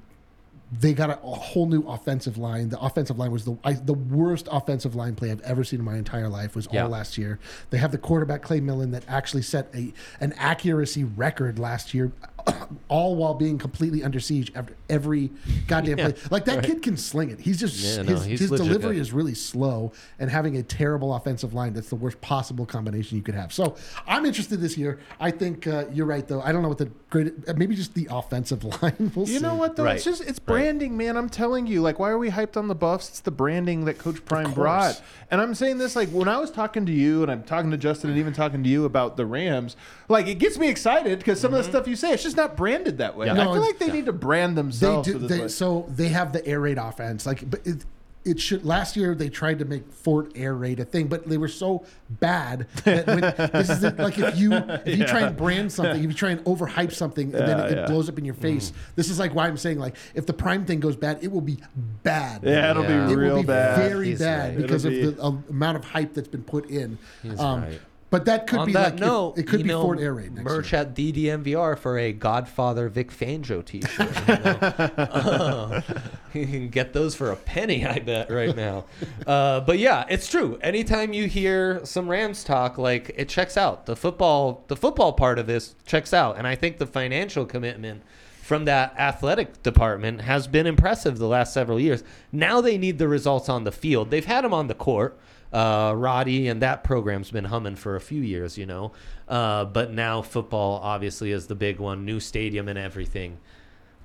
[0.79, 2.69] they got a, a whole new offensive line.
[2.69, 5.85] The offensive line was the I, the worst offensive line play I've ever seen in
[5.85, 6.55] my entire life.
[6.55, 6.85] Was Yeah.
[6.85, 7.41] all last year.
[7.71, 12.13] They have the quarterback Clay Millen that actually set a an accuracy record last year,
[12.89, 15.31] all while being completely under siege after every
[15.67, 16.21] goddamn Yeah, play.
[16.31, 17.41] Like that kid can sling it.
[17.41, 19.01] He's just Yeah, no, his, he's his delivery good.
[19.01, 23.23] is really slow, and having a terrible offensive line that's the worst possible combination you
[23.23, 23.53] could have.
[23.53, 23.77] So
[24.07, 24.99] I'm interested this year.
[25.19, 26.41] I think uh, you're right though.
[26.43, 29.13] I don't know what the great uh, maybe just the offensive line.
[29.15, 29.43] We'll You see.
[29.43, 29.85] know what though?
[29.85, 29.97] Right.
[29.97, 30.47] It's just it's Right.
[30.47, 31.17] branding, man.
[31.17, 31.81] I'm telling you.
[31.83, 33.09] Like, why are we hyped on the buffs?
[33.09, 35.01] It's the branding that Coach Prime brought.
[35.31, 37.77] And I'm saying this like when I was talking to you and I'm talking to
[37.77, 39.77] Justin and even talking to you about the Rams,
[40.09, 42.57] like it gets me excited because some of the stuff you say, it's just not
[42.57, 43.27] branded that way.
[43.27, 43.33] Yeah.
[43.33, 43.93] And I feel like they yeah.
[43.93, 45.07] need to brand themselves.
[45.07, 45.35] they themselves.
[45.37, 45.43] do.
[45.43, 47.27] They, so they have the air raid offense.
[47.27, 47.85] Like, but it,
[48.23, 48.67] it should.
[48.67, 51.87] Last year they tried to make Fort Air Raid a thing, but they were so
[52.11, 53.21] bad that when
[53.53, 54.53] this is like if you
[54.85, 57.65] if you try and brand something, if you try and overhype something, and then Yeah,
[57.65, 57.87] it, yeah.
[57.87, 58.75] blows up in your face.
[58.95, 61.41] This is like why I'm saying like if the Prime thing goes bad, it will
[61.41, 61.61] be
[62.03, 62.43] bad.
[62.45, 63.07] yeah, it'll Yeah.
[63.07, 63.79] be it real will be bad.
[63.91, 64.63] very He's bad right.
[64.63, 66.99] because It'll of the uh, amount of hype that's been put in.
[67.39, 67.81] Um, right.
[68.11, 70.33] But that could On be that like note, it, it could be Fort Air Raid
[70.35, 70.81] next merch year.
[70.83, 74.29] at DDMVR for a Godfather Vic Fangio T-shirt.
[74.29, 74.59] you know.
[74.61, 75.81] Uh,
[76.35, 78.85] you can get those for a penny, I bet, right now.
[79.25, 80.59] Uh, but yeah, it's true.
[80.61, 83.87] Anytime you hear some Rams talk, like it checks out.
[83.87, 88.03] The football, the football part of this checks out, and I think the financial commitment
[88.43, 92.03] from that athletic department has been impressive the last several years.
[92.33, 94.11] Now they need the results on the field.
[94.11, 95.17] They've had them on the court.
[95.53, 98.93] Uh, Roddy and that program's been humming for a few years, you know.
[99.29, 103.39] Uh, but now football obviously is the big one, new stadium and everything.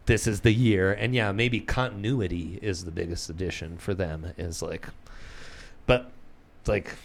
[0.06, 4.34] This is the year, and yeah, maybe continuity is the biggest addition for them.
[4.38, 4.88] Is like,
[5.88, 6.12] but
[6.68, 6.96] like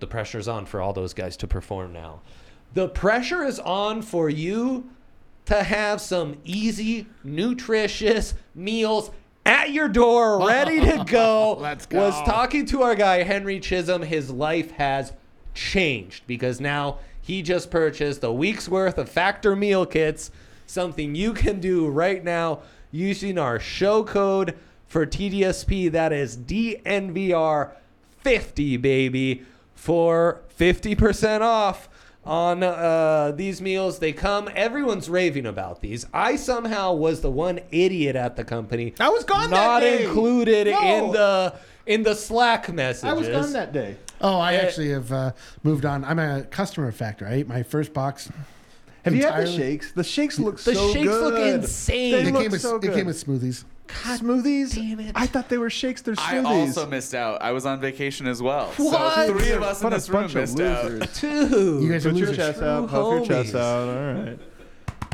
[0.00, 2.20] the pressure's on for all those guys to perform now.
[2.74, 4.90] The pressure is on for you
[5.46, 9.10] to have some easy, nutritious meals
[9.48, 11.54] at your door, ready to go.
[11.60, 11.98] Let's go.
[11.98, 14.02] Was talking to our guy Henry Chisholm.
[14.02, 15.14] His life has
[15.54, 20.30] changed because now he just purchased a week's worth of Factor meal kits.
[20.66, 22.60] Something you can do right now.
[22.90, 24.56] using our show code
[24.86, 25.92] for TDSP.
[25.92, 29.42] That is DNVR50, baby,
[29.74, 31.90] for 50% off
[32.28, 33.98] on uh, these meals.
[33.98, 36.06] They come, everyone's raving about these.
[36.12, 38.92] I somehow was the one idiot at the company.
[39.00, 40.04] I was gone that Not day.
[40.04, 40.80] included No.
[41.06, 41.54] in the
[41.86, 43.04] in the Slack messages.
[43.04, 43.96] I was gone that day.
[44.20, 46.04] Oh, I Uh, actually have uh, moved on.
[46.04, 47.26] I'm a customer of Factor.
[47.26, 48.30] I ate my first box.
[49.04, 49.92] Have you had the shakes?
[49.92, 52.12] The shakes look so The so shakes look insane.
[52.12, 52.94] They It look came, with, so it good.
[52.94, 53.64] came with smoothies.
[53.88, 54.74] Smoothies.
[54.74, 55.12] damn it.
[55.14, 56.02] I thought they were shakes.
[56.02, 56.44] They're smoothies.
[56.46, 57.42] I also missed out.
[57.42, 58.66] I was on vacation as well.
[58.76, 59.14] What?
[59.14, 60.84] So three of us in What a this room bunch of missed out.
[60.84, 61.20] losers.
[61.20, 62.36] Dude, You guys Put your losers.
[62.36, 62.88] chest out.
[62.88, 63.88] True Puff your chest out.
[63.88, 64.38] All right.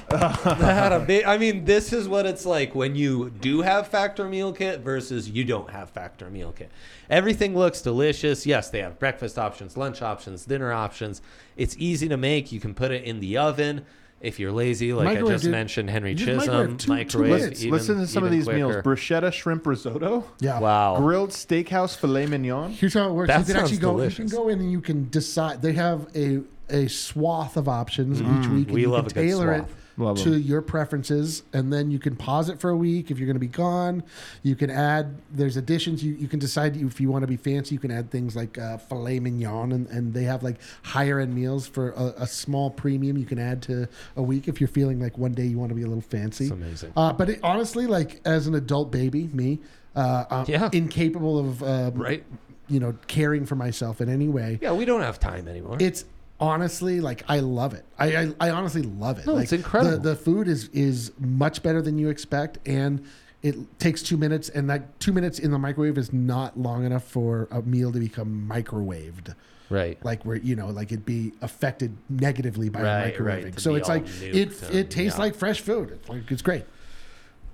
[0.15, 4.29] Had a big- I mean, this is what it's like when you do have Factor
[4.29, 6.71] Meal Kit versus you don't have Factor Meal Kit.
[7.11, 8.47] Everything looks delicious.
[8.47, 11.21] Yes, they have breakfast options, lunch options, dinner options.
[11.57, 12.53] It's easy to make.
[12.53, 13.87] You can put it in the oven
[14.25, 15.53] if you're lazy, like I just dude.
[15.53, 15.91] mentioned.
[15.91, 17.31] Henry Chisholm, microwave two- two microwave.
[17.41, 17.61] minutes.
[17.63, 18.91] even- Listen to some of even these meals: quicker.
[18.91, 20.61] bruschetta shrimp risotto, Yeah.
[20.61, 20.97] Wow.
[20.99, 22.73] grilled steakhouse filet mignon.
[22.73, 23.29] Here's how it works.
[23.29, 24.03] That you can actually sounds go.
[24.03, 25.63] You can go in and you can decide.
[25.63, 28.41] They have a a swath of options mm.
[28.41, 29.71] each week, and we you love can a good tailor it swath.
[29.97, 30.41] Love to 'em.
[30.41, 33.41] your preferences, and then you can pause it for a week if you're going to
[33.41, 34.03] be gone.
[34.43, 35.17] You can add.
[35.33, 36.03] There's additions.
[36.03, 37.75] You you can decide if you want to be fancy.
[37.75, 41.35] You can add things like uh, filet mignon, and, and they have like higher end
[41.35, 43.17] meals for a, a small premium.
[43.17, 45.75] You can add to a week if you're feeling like one day you want to
[45.77, 46.45] be a little fancy.
[46.45, 46.93] It's amazing.
[46.97, 49.61] Uh, but it, honestly, like as an adult baby, me,
[49.95, 50.71] uh, I'm Yeah.
[50.73, 52.25] incapable of uh, Right?
[52.67, 54.59] you know, caring for myself in any way.
[54.63, 55.77] Yeah, we don't have time anymore.
[55.81, 56.05] It's
[56.41, 57.85] honestly like I love it.
[57.99, 59.27] I I, I honestly love it.
[59.27, 59.99] No, like, it's incredible.
[59.99, 63.05] The, the food is is much better than you expect, and
[63.43, 67.05] it takes two minutes, and that two minutes in the microwave is not long enough
[67.05, 69.35] for a meal to become microwaved.
[69.71, 70.03] right.
[70.05, 73.45] Like where you know, like it'd be affected negatively by Right, microwaving.
[73.45, 75.25] right, so it's like it and- it tastes yeah.
[75.25, 75.91] like fresh food.
[75.93, 76.65] It's like it's great.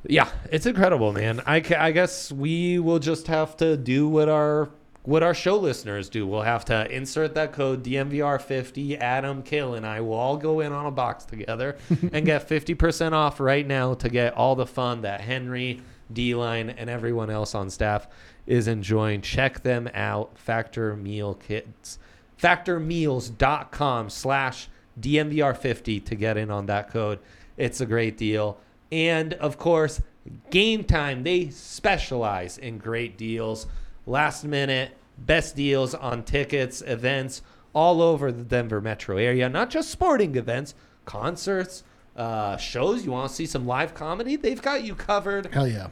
[0.08, 1.42] Yeah, it's incredible, man.
[1.46, 4.70] I, I guess we will just have to do what our
[5.02, 6.26] what our show listeners do.
[6.26, 8.98] We'll have to insert that code DNVR50.
[9.00, 11.76] Adam, Kill, and I will all go in on a box together
[12.12, 15.80] and get 50% off right now to get all the fun that Henry,
[16.12, 18.08] D Line, and everyone else on staff
[18.46, 19.22] is enjoying.
[19.22, 20.36] Check them out.
[20.36, 21.98] Factor Meal Kits.
[22.40, 24.68] Factormeals.com slash
[25.00, 27.20] DNVR50 to get in on that code.
[27.56, 28.58] It's a great deal.
[28.90, 30.00] And of course,
[30.50, 33.66] Game Time, they specialize in great deals.
[34.06, 39.48] Last minute, best deals on tickets, events all over the Denver metro area.
[39.48, 41.84] Not just sporting events, concerts,
[42.16, 43.04] uh, shows.
[43.04, 44.36] You want to see some live comedy?
[44.36, 45.46] They've got you covered.
[45.52, 45.88] Hell yeah.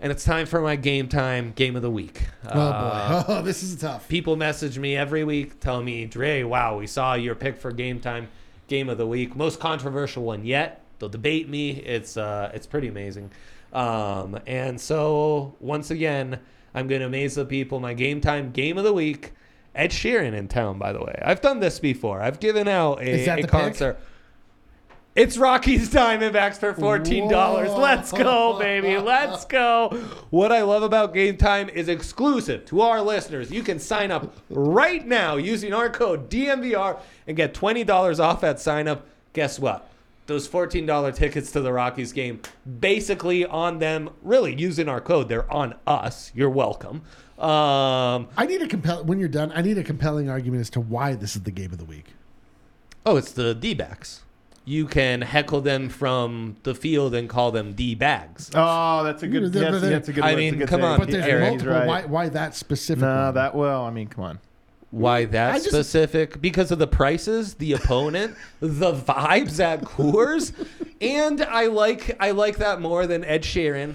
[0.00, 2.22] And it's time for my Game Time Game of the Week.
[2.46, 3.34] Oh Uh, boy.
[3.38, 4.08] Oh, this is tough.
[4.08, 7.98] people message me every week, tell me, Dre, wow, we saw your pick for game
[7.98, 8.28] time,
[8.68, 10.82] game of the week, most controversial one yet.
[11.00, 11.70] They'll debate me.
[11.70, 13.30] It's uh, it's pretty amazing.
[13.72, 16.38] Um, and so once again,
[16.74, 17.80] I'm gonna amaze the people.
[17.80, 19.32] My game time game of the week.
[19.74, 21.20] Ed Sheeran in town, by the way.
[21.24, 22.20] I've done this before.
[22.20, 23.48] I've given out a, a the pick?
[23.50, 23.98] concert.
[25.14, 27.70] It's Rockies Diamondbacks for fourteen dollars.
[27.70, 27.80] Whoa.
[27.80, 28.98] Let's go, baby.
[28.98, 29.88] Let's go.
[30.30, 33.50] What I love about Game Time is exclusive to our listeners.
[33.50, 38.44] You can sign up right now using our code DNVR and get twenty dollars off
[38.44, 39.06] at sign up.
[39.32, 39.87] Guess what?
[40.28, 42.40] Those fourteen dollar tickets to the Rockies game,
[42.80, 44.10] basically on them.
[44.22, 46.30] Really using our code, they're on us.
[46.34, 47.02] You're welcome.
[47.38, 49.50] Um, I need a compel when you're done.
[49.54, 52.12] I need a compelling argument as to why this is the game of the week.
[53.06, 54.22] oh, it's the D backs.
[54.66, 58.50] You can heckle them from the field and call them D bags.
[58.54, 59.44] Oh, that's a good.
[59.54, 60.24] Yeah, That's, that's a good.
[60.24, 60.90] I mean, good come take.
[60.90, 61.72] on, But there's Eric, multiple.
[61.72, 61.86] right.
[61.86, 63.00] Why, why that specific?
[63.00, 63.84] No, that well.
[63.86, 64.40] I mean, come on.
[64.90, 66.40] Why that just- specific?
[66.40, 70.52] Because of the prices, the opponent, the vibes at Coors,
[71.00, 73.94] and I like I like that more than Ed Sheeran.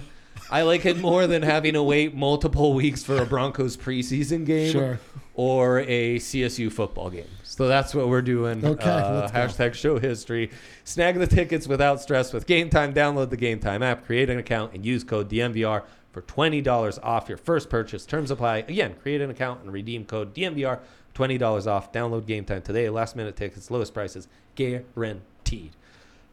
[0.50, 4.70] I like it more than having to wait multiple weeks for a Broncos preseason game
[4.72, 5.00] Sure.
[5.34, 7.26] or a CSU football game.
[7.42, 8.64] So that's what we're doing.
[8.64, 10.50] Okay, Uh, hashtag show history.
[10.84, 12.92] Snag the tickets without stress with Game Time.
[12.92, 15.82] Download the Game Time app, create an account, and use code DNVR
[16.14, 18.06] for $20 off your first purchase.
[18.06, 18.58] Terms apply.
[18.58, 20.78] Again, create an account and redeem code DNVR,
[21.14, 21.92] $20 off.
[21.92, 22.88] Download Game Time today.
[22.88, 25.72] Last minute tickets, lowest prices, guaranteed.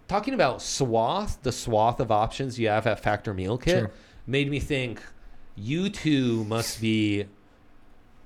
[0.08, 3.92] Talking about swath, the swath of options you have at Factor Meal Kit, Sure.
[4.28, 5.02] made me think
[5.56, 7.26] you two must be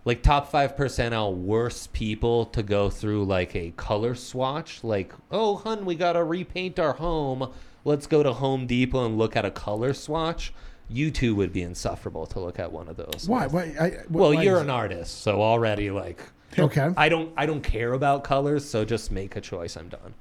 [0.04, 4.84] like top five percentile worst people to go through like a color swatch.
[4.84, 7.52] Like, oh, hun, we gotta repaint our home.
[7.84, 10.54] Let's go to Home Depot and look at a color swatch.
[10.90, 13.26] You two would be insufferable to look at one of those.
[13.28, 13.48] Why?
[13.48, 13.74] Why?
[13.80, 14.74] I, wh- Well, why you're is an it?
[14.74, 16.20] artist, so already like
[16.58, 16.90] Okay.
[16.96, 19.76] I don't I don't care about colors, so just make a choice.
[19.76, 20.14] I'm done.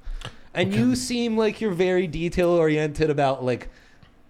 [0.53, 3.69] And you seem like you're very detail oriented about like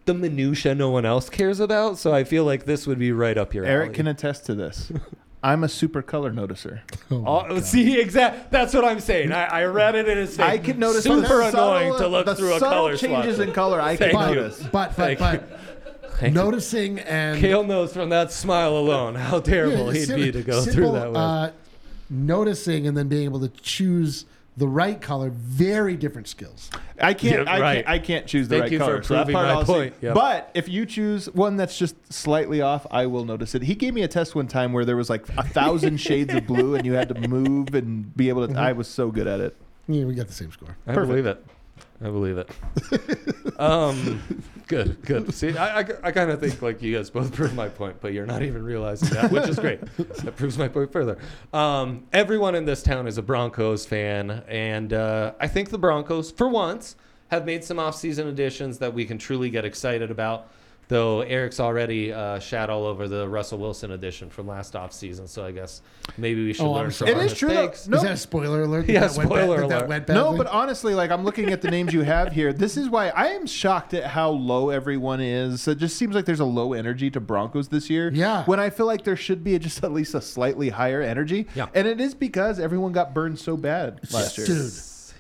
[0.06, 1.98] the minutia no one else cares about.
[1.98, 3.96] So I feel like this would be right up your Eric alley.
[3.96, 4.92] can attest to this.
[5.44, 6.80] I'm a super color noticer.
[7.12, 8.52] Oh, see, exact.
[8.52, 9.32] That's what I'm saying.
[9.32, 10.40] I, I read it in his face.
[10.46, 13.48] I can notice super the subtle- annoying to look through a color changes swatch.
[13.50, 13.80] in color.
[13.80, 14.36] I can Thank you.
[14.36, 14.60] notice.
[14.64, 15.58] But but Thank but Thank you.
[16.22, 20.42] Noticing and Kale knows from that smile alone how terrible Yeah, he'd sim- be to
[20.44, 21.18] go simple, through that with.
[21.18, 21.52] Uh,
[22.10, 24.26] noticing and then being able to choose
[24.58, 26.70] the right color, very different skills.
[27.02, 27.46] I can't.
[27.46, 27.76] Yeah, I right.
[27.76, 27.88] can't.
[27.90, 29.04] I can't choose the Thank right you for color.
[29.04, 29.74] so that proving part my I'll see.
[29.74, 29.94] point.
[30.02, 30.14] Yep.
[30.14, 33.64] But if you choose one that's just slightly off, I will notice it.
[33.64, 36.48] He gave me a test one time where there was like a thousand shades of
[36.48, 38.58] blue, and you had to move and be able to.
[38.58, 39.58] I was so good at it.
[39.90, 40.78] Yeah, we got the same score.
[40.88, 41.10] I perfect.
[41.10, 41.46] believe it.
[42.02, 42.50] I believe it.
[43.60, 44.22] um,
[44.68, 45.34] good, good.
[45.34, 48.14] See, I, I, I kind of think like you guys both proved my point, but
[48.14, 49.80] you're not even realizing that, which is great.
[49.98, 51.18] that proves my point further.
[51.54, 56.32] Um, everyone in this town is a Broncos fan, and uh, I think the Broncos,
[56.32, 56.96] for once,
[57.30, 60.50] have made some off-season additions that we can truly get excited about.
[60.88, 65.44] Though Eric's already uh, shat all over the Russell Wilson edition from last off-season, so
[65.44, 65.82] I guess
[66.16, 67.14] maybe we should Oh, I'm learn from sorry.
[67.16, 67.56] our It is true, though.
[67.68, 67.88] mistakes.
[67.88, 67.98] No.
[67.98, 68.86] Is that a spoiler alert?
[68.86, 69.80] that Yeah, that went spoiler bad, that alert.
[69.80, 70.38] That went No, badly?
[70.38, 72.54] but honestly, like I'm looking at the names you have here.
[72.54, 75.68] This is why I am shocked at how low everyone is.
[75.68, 78.12] It just seems like there's a low energy to Broncos this year.
[78.14, 78.44] Yeah.
[78.46, 81.48] When I feel like there should be just at least a slightly higher energy.
[81.56, 81.66] Yeah.
[81.74, 84.46] And it is because everyone got burned so bad last year.
[84.46, 84.72] Dude.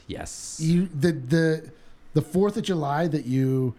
[0.07, 0.59] Yes.
[0.61, 1.71] you the the
[2.13, 3.73] the Fourth of July that you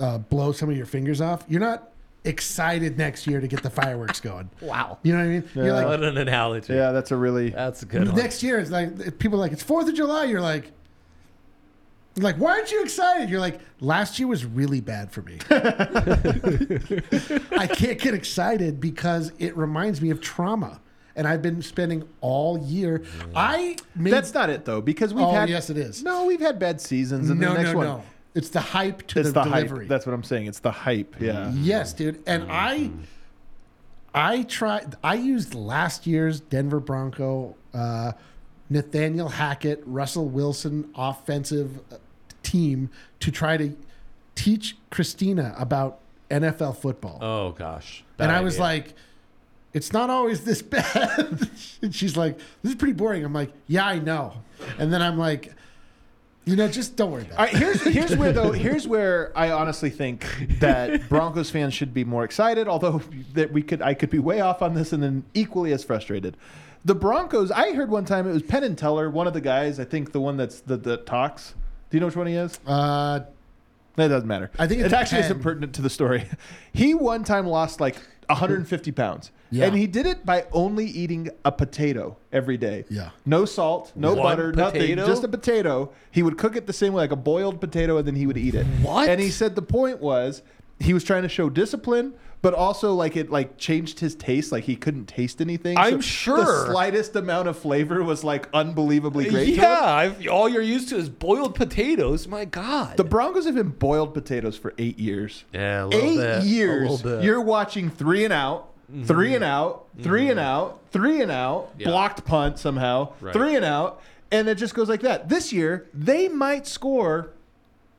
[0.00, 1.88] uh, blow some of your fingers off, you're not
[2.24, 4.50] excited next year to get the fireworks going.
[4.60, 4.98] Wow.
[5.02, 5.44] You know what I mean?
[5.54, 5.84] You're Yeah.
[5.86, 6.74] What an analogy.
[6.74, 7.50] Yeah, that's a really.
[7.50, 8.16] That's a good one.
[8.16, 10.24] next year it's like people are like it's Fourth of July.
[10.24, 10.72] You're like.
[12.16, 13.30] Like, why aren't you excited?
[13.30, 15.38] You're like, last year was really bad for me.
[15.50, 20.80] I can't get excited because it reminds me of trauma.
[21.16, 23.02] And I've been spending all year.
[23.34, 25.48] I made That's not it though, because we've Oh, had.
[25.48, 26.02] yes, it is.
[26.02, 27.86] No, we've had bad seasons, and no, the next no, one.
[27.86, 28.02] no.
[28.34, 29.78] It's the hype to It's the, the, delivery.
[29.80, 29.88] hype.
[29.88, 30.46] That's what I'm saying.
[30.46, 31.16] It's the hype.
[31.20, 31.50] Yeah.
[31.54, 32.22] yes, dude.
[32.26, 32.90] And I,
[34.14, 34.96] I tried.
[35.02, 38.12] I used last year's Denver Bronco, uh,
[38.68, 41.96] Nathaniel Hackett, Russell Wilson offensive uh,
[42.42, 42.90] team
[43.20, 43.76] to try to
[44.34, 45.98] teach Christina about
[46.30, 47.18] NFL football.
[47.20, 48.04] Oh gosh.
[48.18, 48.62] and Bad I was idea.
[48.62, 48.94] like,
[49.72, 51.48] it's not always this bad.
[51.82, 53.24] and she's like, this is pretty boring.
[53.24, 54.34] I'm like, yeah, I know.
[54.78, 55.52] And then I'm like,
[56.46, 57.38] you know, just don't worry about it.
[57.38, 60.26] right, here's here's where though here's where I honestly think
[60.60, 62.66] that Broncos fans should be more excited.
[62.68, 63.02] Although
[63.34, 66.36] that we could I could be way off on this and then equally as frustrated.
[66.84, 67.50] The Broncos.
[67.50, 69.78] I heard one time it was Penn and Teller, one of the guys.
[69.78, 71.54] I think the one that's the that talks.
[71.90, 72.58] Do you know which one he is?
[72.66, 73.20] Uh,
[73.96, 74.50] That doesn't matter.
[74.58, 75.24] I think it's it actually Penn.
[75.30, 76.24] isn't pertinent to the story.
[76.72, 77.96] He one time lost like
[78.30, 79.30] 150 pounds.
[79.50, 79.66] Yeah.
[79.66, 82.84] And he did it by only eating a potato every day.
[82.88, 83.10] Yeah.
[83.26, 84.80] No salt, no One butter, nothing.
[84.80, 85.06] potato?
[85.06, 85.92] Just a potato.
[86.10, 88.36] He would cook it the same way, like a boiled potato, and then he would
[88.38, 88.66] eat it.
[88.82, 89.08] What?
[89.08, 90.42] And he said the point was
[90.78, 94.50] he was trying to show discipline, but also like it like changed his taste.
[94.52, 95.76] Like he couldn't taste anything.
[95.76, 96.36] I'm So sure.
[96.44, 99.44] the slightest amount of flavor was like unbelievably great.
[99.46, 99.50] to.
[99.52, 102.26] Yeah, I've, all you're used to is boiled potatoes.
[102.28, 102.96] My God.
[102.96, 105.44] The Broncos have been boiled potatoes for eight years.
[105.52, 107.24] yeah, a little eight bit, a years little bit.
[107.24, 108.68] you're watching three and out
[109.04, 111.80] three and out three and out three and out Mm-hmm.
[111.82, 111.86] Yeah.
[111.88, 113.32] blocked punt somehow Right.
[113.32, 117.30] three and out and it just goes like that this year they might score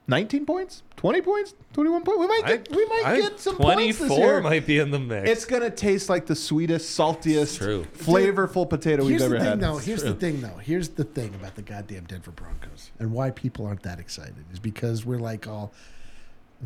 [0.08, 3.56] 19 points 20 points 21 points we might I- get we might I- get some
[3.56, 5.30] points this 24 year might be in the mix.
[5.30, 7.86] it's gonna taste like the sweetest saltiest true.
[7.98, 9.78] flavorful potato we've Here's ever the thing, had though.
[9.78, 10.58] Here's the thing, though.
[10.58, 14.60] Here's the thing about the goddamn Denver Broncos and why people aren't that excited is
[14.60, 15.72] because we're like all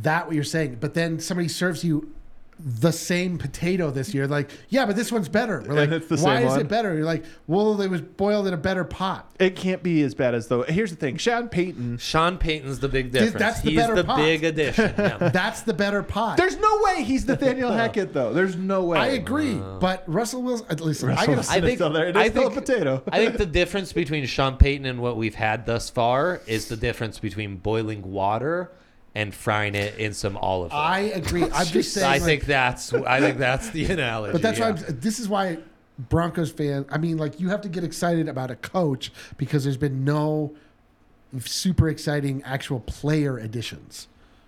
[0.01, 2.09] that what you're saying, but then somebody serves you
[2.57, 4.27] the same potato this year.
[4.27, 5.61] Like, yeah, but this one's better.
[5.67, 6.61] We're like, And it's the why same is one.
[6.61, 6.95] it better?
[6.95, 9.29] You're like, well, it was boiled in a better pot.
[9.39, 12.87] it can't be as bad as though here's the thing Sean Payton Sean Payton's the
[12.87, 13.33] big difference.
[13.37, 14.17] that's the He's better the pot.
[14.17, 14.93] big addition.
[14.97, 15.29] Yeah.
[15.29, 16.37] That's the better pot.
[16.37, 20.65] there's no way he's Nathaniel Hackett though there's no way I agree, but Russell Wilson.
[20.69, 22.07] Uh, At least I Russell gotta I think still there.
[22.07, 23.03] It is I still a potato.
[23.11, 26.77] I think the difference between Sean Payton and what we've had thus far is the
[26.77, 28.71] difference between boiling water
[29.15, 30.77] and frying it in some olive oil.
[30.77, 31.43] I agree.
[31.43, 32.05] I'm just saying.
[32.05, 34.33] I like, think that's I think that's the analogy.
[34.33, 34.71] But that's yeah.
[34.71, 35.57] why I'm, this is why
[35.97, 36.85] Broncos fan.
[36.91, 40.53] I mean, like you have to get excited about a coach because there's been no
[41.39, 44.07] super exciting actual player additions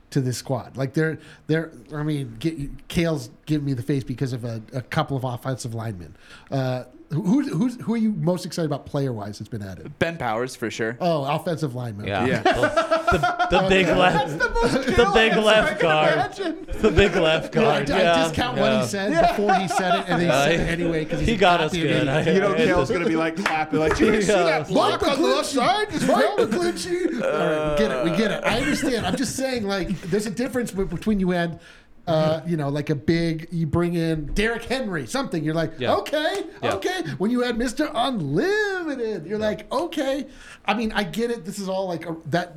[0.09, 0.75] to this squad.
[0.75, 1.71] Like they're they're.
[1.93, 5.73] I mean, get, Kale's giving me the face because of a, a couple of offensive
[5.73, 6.15] linemen.
[6.51, 9.97] Uh, who, who's, who are you most excited about player wise that's been added?
[9.99, 10.97] Ben Powers for sure.
[10.99, 12.05] Oh, offensive lineman.
[12.07, 12.25] Yeah.
[12.25, 12.41] Yeah.
[12.41, 14.37] The, the big left.
[14.39, 16.33] The, big left guard.
[16.33, 17.91] The big left No, I, guard.
[17.91, 18.23] I yeah.
[18.27, 18.61] discount yeah.
[18.73, 21.37] what he said before he said it, and then he said it anyway because He
[21.37, 22.07] got us good.
[22.07, 24.43] I- You know, I- Kale's gonna be like clapping, like, "Did you see Yeah.
[24.43, 25.89] that block on the left side?
[25.91, 27.21] Just Right, fell?" McGlinchey.
[27.23, 28.03] All right, we get it.
[28.11, 28.43] We get it.
[28.43, 29.05] I understand.
[29.05, 31.59] I'm just saying, like, there's a difference between you and,
[32.07, 33.47] uh, you know, like a big.
[33.51, 35.43] You bring in Derrick Henry, something.
[35.43, 35.95] You're like, Yeah.
[35.95, 36.73] okay, Yeah.
[36.75, 37.03] okay.
[37.17, 37.91] When you had Mr.
[37.93, 40.27] Unlimited, you're like, okay.
[40.65, 41.45] I mean, I get it.
[41.45, 42.55] This is all like a, that.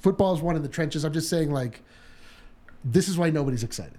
[0.00, 1.04] Football is one in the trenches.
[1.04, 1.82] I'm just saying, like,
[2.84, 3.98] this is why nobody's excited.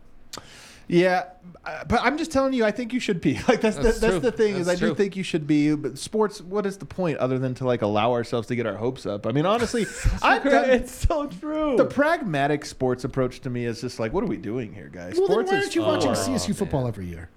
[0.88, 1.26] Yeah,
[1.66, 3.34] uh, but I'm just telling you, I think you should be.
[3.48, 4.96] Like that's That's the, that's the thing is, That's I do true.
[4.96, 5.74] think you should be.
[5.76, 8.76] But sports, what is the point other than to like allow ourselves to get our
[8.76, 9.26] hopes up?
[9.26, 9.86] I mean, honestly,
[10.22, 11.76] I've done, It's so true.
[11.78, 15.16] the pragmatic sports approach to me is just like, what are we doing here, guys?
[15.18, 16.36] Well, then sports why aren't you watching fun.
[16.36, 17.30] CSU football every year?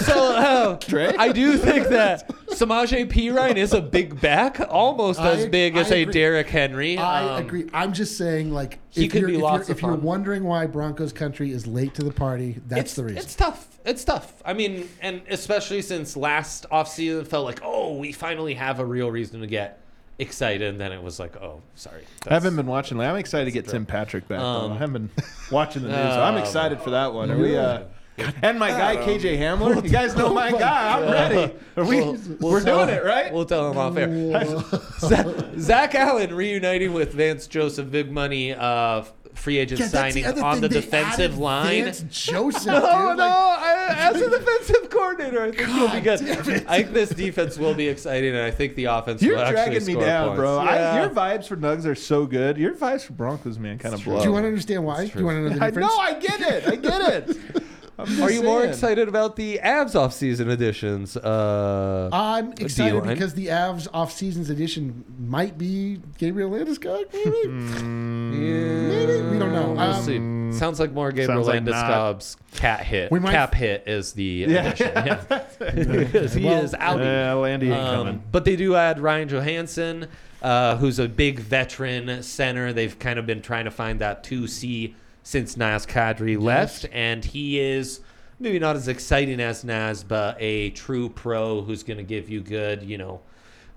[0.00, 1.14] So uh, Trey?
[1.18, 5.92] I do think that Samaje Perine is a big back, almost I- as big as
[5.92, 6.12] I a agree.
[6.12, 6.96] Derrick Henry.
[6.98, 7.68] I Um, agree.
[7.74, 9.90] I'm just saying, like, he if could you're, be if, lots you're, of if you're
[9.92, 10.02] fun.
[10.02, 13.18] wondering why Broncos country is late to the party, that's it's, the reason.
[13.18, 13.68] It's tough.
[13.84, 14.32] It's tough.
[14.44, 18.84] I mean, and especially since last offseason it felt like, oh, we finally have a
[18.84, 19.80] real reason to get
[20.18, 22.04] excited, and then it was like, oh, sorry.
[22.26, 22.98] I haven't been watching.
[23.00, 24.38] I'm excited to get Tim Patrick back.
[24.40, 24.44] though.
[24.44, 26.14] Um, I haven't been watching the news.
[26.14, 27.30] so I'm Oh, excited for that one.
[27.30, 27.56] Are we?
[27.56, 27.82] Uh,
[28.42, 29.82] and my guy KJ Hamler.
[29.82, 30.98] You guys know my guy.
[30.98, 31.54] I'm ready.
[31.76, 31.96] Are we?
[32.00, 33.32] We'll- we'll we're doing him- it right.
[33.32, 34.64] We'll tell him off air.
[35.00, 35.26] Zach,
[35.58, 39.02] Zach Allen reuniting with Vance Joseph, big money uh,
[39.34, 41.84] free agent Yeah, signing other on the defensive line.
[41.84, 43.18] Vance Joseph, No, dude.
[43.18, 43.24] no.
[43.26, 46.22] Like, I, as a defensive coordinator, I think he'll be good.
[46.66, 49.78] I think this defense will be exciting, and I think the offense You're will actually
[49.78, 50.38] dragging me down, points.
[50.38, 50.58] bro.
[50.58, 52.56] I, your vibes for Nugs are so good.
[52.56, 54.18] Your vibes for Broncos, man, kind of blow.
[54.20, 55.06] do you want to understand why?
[55.06, 55.88] Do you want to know the I difference?
[55.88, 55.98] know.
[55.98, 56.66] I get it.
[56.68, 57.62] I get it.
[57.98, 61.16] I'm Are you more excited about the Avs offseason additions?
[61.16, 63.14] Uh, I'm excited D-line.
[63.14, 67.06] because the Avs offseasons edition might be Gabriel Landeskog.
[67.14, 69.70] Maybe, maybe we don't know.
[69.70, 70.58] We'll Um, see.
[70.58, 71.62] Sounds like more Gabriel Sounds like.
[71.64, 73.10] Landeskog's cap hit.
[73.10, 74.66] We might- Cap hit is the Yeah.
[74.66, 74.92] addition.
[75.06, 75.40] Yeah.
[75.72, 77.00] Because he Well, is out.
[77.00, 78.22] Yeah, Landy ain't Um, coming.
[78.30, 80.08] but they do add Ryan Johansen,
[80.42, 82.72] uh, who's a big veteran center.
[82.74, 84.94] They've kind of been trying to find that 2C
[85.26, 87.98] since Naz Kadri left, and he is
[88.38, 92.40] maybe not as exciting as Naz, but a true pro who's going to give you
[92.40, 93.20] good, you know,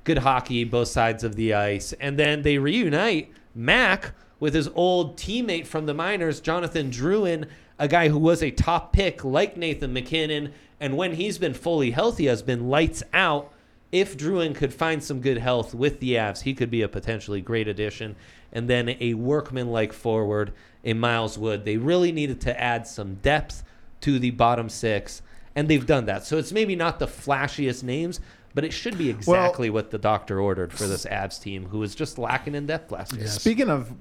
[0.03, 1.91] good hockey both sides of the ice.
[1.93, 7.47] And then they reunite Mac with his old teammate from the minors, Jonathan Drouin,
[7.79, 11.89] a guy who was a top pick like Nathan MacKinnon, and when he's been fully
[11.89, 13.51] healthy has been lights out.
[13.91, 17.41] If Drouin could find some good health with the Avs, he could be a potentially
[17.41, 18.15] great addition.
[18.53, 20.53] And then a workman-like forward
[20.83, 21.65] in Miles Wood.
[21.65, 23.63] They really needed to add some depth
[24.01, 25.21] to the bottom six,
[25.55, 26.25] and they've done that.
[26.25, 28.19] So it's maybe not the flashiest names,
[28.53, 31.95] but it should be exactly what the doctor ordered for this Avs team, who was
[31.95, 33.27] just lacking in depth last year.
[33.27, 33.93] Speaking of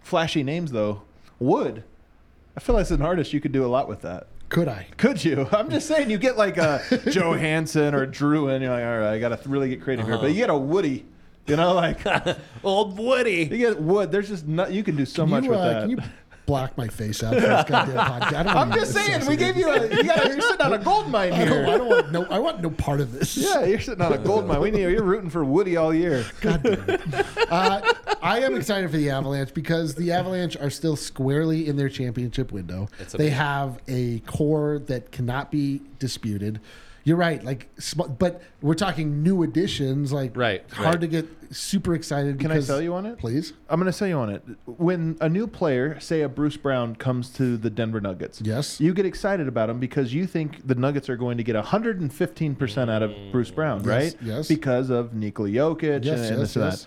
[0.00, 1.02] flashy names, though,
[1.38, 1.84] Wood.
[2.56, 4.28] I feel like as an artist, you could do a lot with that.
[4.48, 4.86] could I?
[4.96, 5.48] Could you?
[5.52, 6.80] I'm just saying, you get like a
[7.10, 10.18] Johansen or Drew, and you're like, all right, I got to really get creative here.
[10.18, 11.06] But you get a Woody,
[11.46, 11.98] you know, like
[12.64, 13.48] Old Woody.
[13.50, 14.12] you get Wood.
[14.12, 15.80] There's just not, you can do so much you, with uh, that.
[15.82, 15.98] Can you
[16.46, 18.32] block my face out for this goddamn podcast?
[18.34, 19.88] I don't I'm just saying, we gave you a.
[19.88, 22.24] You got, you're sitting on a gold mine I don't, I don't want no.
[22.26, 23.36] I want no part of this.
[23.36, 24.60] Yeah, you're sitting on a gold mine.
[24.60, 26.24] We need, you're rooting for Woody all year.
[26.40, 27.00] God damn it.
[27.50, 27.80] Uh,
[28.22, 32.52] I am excited for the Avalanche because the Avalanche are still squarely in their championship
[32.52, 32.88] window.
[33.00, 33.38] It's They amazing.
[33.38, 36.60] have a core that cannot be disputed.
[37.06, 40.10] You're right, like, sm- but we're talking new additions.
[40.10, 41.00] Like, Right, hard right.
[41.02, 42.40] to get super excited.
[42.40, 43.18] Can I sell you on it?
[43.18, 43.52] please?
[43.68, 44.42] I'm going to sell you on it.
[44.64, 48.80] When a new player, say a Bruce Brown, comes to the Denver Nuggets, Yes.
[48.80, 52.90] you get excited about him because you think the Nuggets are going to get 115%
[52.90, 54.16] out of Bruce Brown, Yes, right?
[54.22, 54.48] yes.
[54.48, 56.86] Because of Nikola Jokic Yes, and, and yes, this and that.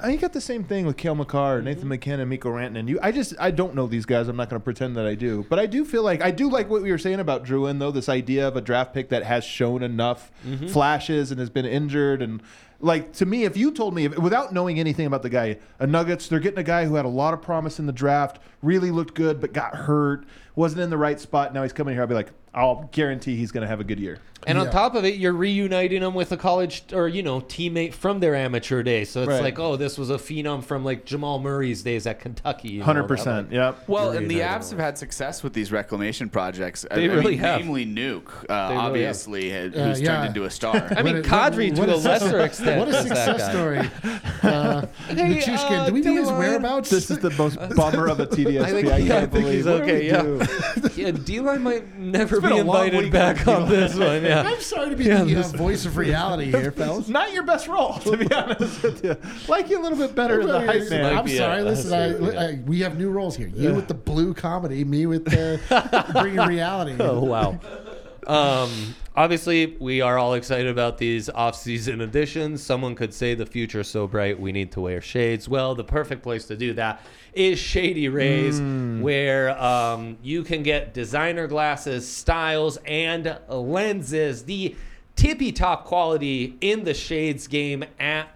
[0.00, 1.64] I got the same thing with Cale Makar, mm-hmm.
[1.64, 2.88] Nathan MacKinnon, Mikko Rantanen.
[2.88, 4.28] You, I just I don't know these guys.
[4.28, 6.50] I'm not going to pretend that I do, but I do feel like I do
[6.50, 7.90] like what we were saying about Drouin, though.
[7.90, 10.68] This idea of a draft pick that has shown enough mm-hmm.
[10.68, 12.42] flashes and has been injured, and
[12.80, 15.86] like to me, if you told me if, without knowing anything about the guy, a
[15.86, 18.90] Nuggets, they're getting a guy who had a lot of promise in the draft, really
[18.90, 20.24] looked good, but got hurt,
[20.54, 21.52] wasn't in the right spot.
[21.52, 22.02] Now he's coming here.
[22.02, 24.18] I'll be like, I'll guarantee he's going to have a good year.
[24.48, 27.92] And on top of it, you're reuniting them with a college or you know teammate
[27.94, 29.10] from their amateur days.
[29.10, 29.42] So it's Right.
[29.42, 32.80] like, oh, this was a phenom from like Jamal Murray's days at Kentucky.
[32.80, 33.48] Hundred percent.
[33.48, 33.84] like- Yep.
[33.88, 36.84] Well, and the Reunited Avs have had success with these reclamation projects.
[36.90, 37.60] I- They I really mean, have.
[37.60, 38.84] Namely, Nuke, uh, really have.
[38.84, 40.16] obviously, had, Uh, who's yeah.
[40.16, 40.76] turned into a star.
[40.96, 42.78] I mean, What- Kadri what to a lesser extent.
[42.78, 43.80] What a success story.
[44.40, 46.90] Uh, Hey, Nichushkin, uh, do we know his whereabouts?
[46.90, 48.62] This is the most bummer of a TDSP.
[48.62, 49.54] I think- I, yeah, can't I think believe.
[49.56, 50.22] he's What do we okay, yeah.
[50.22, 50.90] do?
[50.96, 54.22] Yeah, D-line might never be invited back on this one.
[54.22, 54.37] Yeah.
[54.46, 57.08] I'm sorry to be Yeah, the uh, voice of reality here, fellas.
[57.08, 59.16] Not your best role, to be honest with you.
[59.48, 61.16] Like you a little bit better as a hype man.
[61.18, 61.62] I'm sorry.
[61.62, 62.48] Listen, I.
[62.48, 63.48] I, we have new roles here.
[63.48, 65.60] You with the blue comedy, me with the
[66.20, 66.96] bringing reality.
[67.00, 67.58] Oh wow.
[68.26, 72.62] Um, obviously, we are all excited about these off-season editions.
[72.62, 75.48] Someone could say the future's so bright, we need to wear shades.
[75.48, 77.00] Well, the perfect place to do that
[77.32, 78.60] is Shady Rays,
[79.02, 84.44] where um, you can get designer glasses, styles, and lenses.
[84.44, 84.76] The
[85.16, 88.28] tippy top quality in the shades game at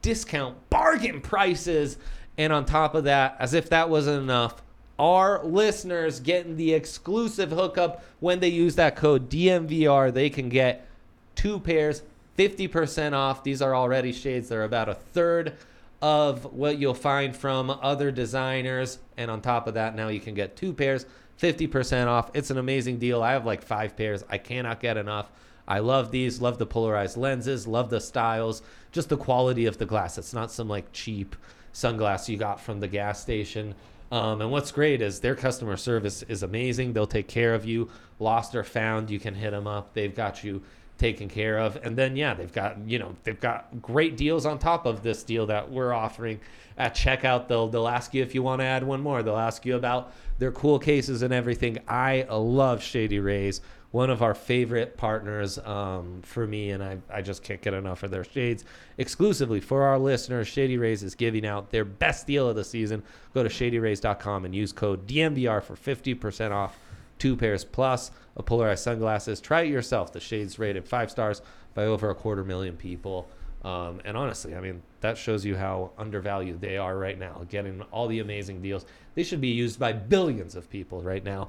[0.00, 1.98] discount bargain prices.
[2.38, 4.62] And on top of that, as if that wasn't enough,
[4.98, 10.12] our listeners getting the exclusive hookup when they use that code DNVR.
[10.12, 10.86] They can get
[11.34, 12.02] two pairs,
[12.38, 13.44] 50% off.
[13.44, 14.48] These are already shades.
[14.48, 15.54] They're about a third
[16.02, 18.98] of what you'll find from other designers.
[19.16, 21.06] And on top of that, now you can get two pairs,
[21.40, 22.30] 50% off.
[22.34, 23.22] It's an amazing deal.
[23.22, 24.24] I have like five pairs.
[24.28, 25.30] I cannot get enough.
[25.68, 29.86] I love these, love the polarized lenses, love the styles, just the quality of the
[29.86, 30.16] glass.
[30.16, 31.34] It's not some like cheap
[31.72, 33.74] sunglass you got from the gas station.
[34.12, 36.92] Um, and what's great is their customer service is amazing.
[36.92, 37.90] They'll take care of you.
[38.18, 39.92] Lost or found, you can hit them up.
[39.92, 40.62] They've got you
[40.98, 41.76] taken care of.
[41.82, 45.22] And then yeah, they've got you know they've got great deals on top of this
[45.22, 46.40] deal that we're offering
[46.78, 47.48] at checkout.
[47.48, 49.22] They'll they'll ask you if you want to add one more.
[49.22, 51.78] They'll ask you about their cool cases and everything.
[51.88, 53.60] I love Shady Rays.
[53.96, 58.02] One of our favorite partners um, for me, and I, I just can't get enough
[58.02, 58.62] of their shades.
[58.98, 63.02] Exclusively for our listeners, Shady Rays is giving out their best deal of the season.
[63.32, 66.78] Go to shadyrays.com and use code DNVR for 50% off
[67.18, 69.40] two pairs plus a polarized sunglasses.
[69.40, 70.12] Try it yourself.
[70.12, 71.40] The shades rated five stars
[71.72, 73.26] by over a quarter million people.
[73.64, 77.80] Um, and honestly, I mean, that shows you how undervalued they are right now, getting
[77.92, 78.84] all the amazing deals.
[79.14, 81.48] They should be used by billions of people right now.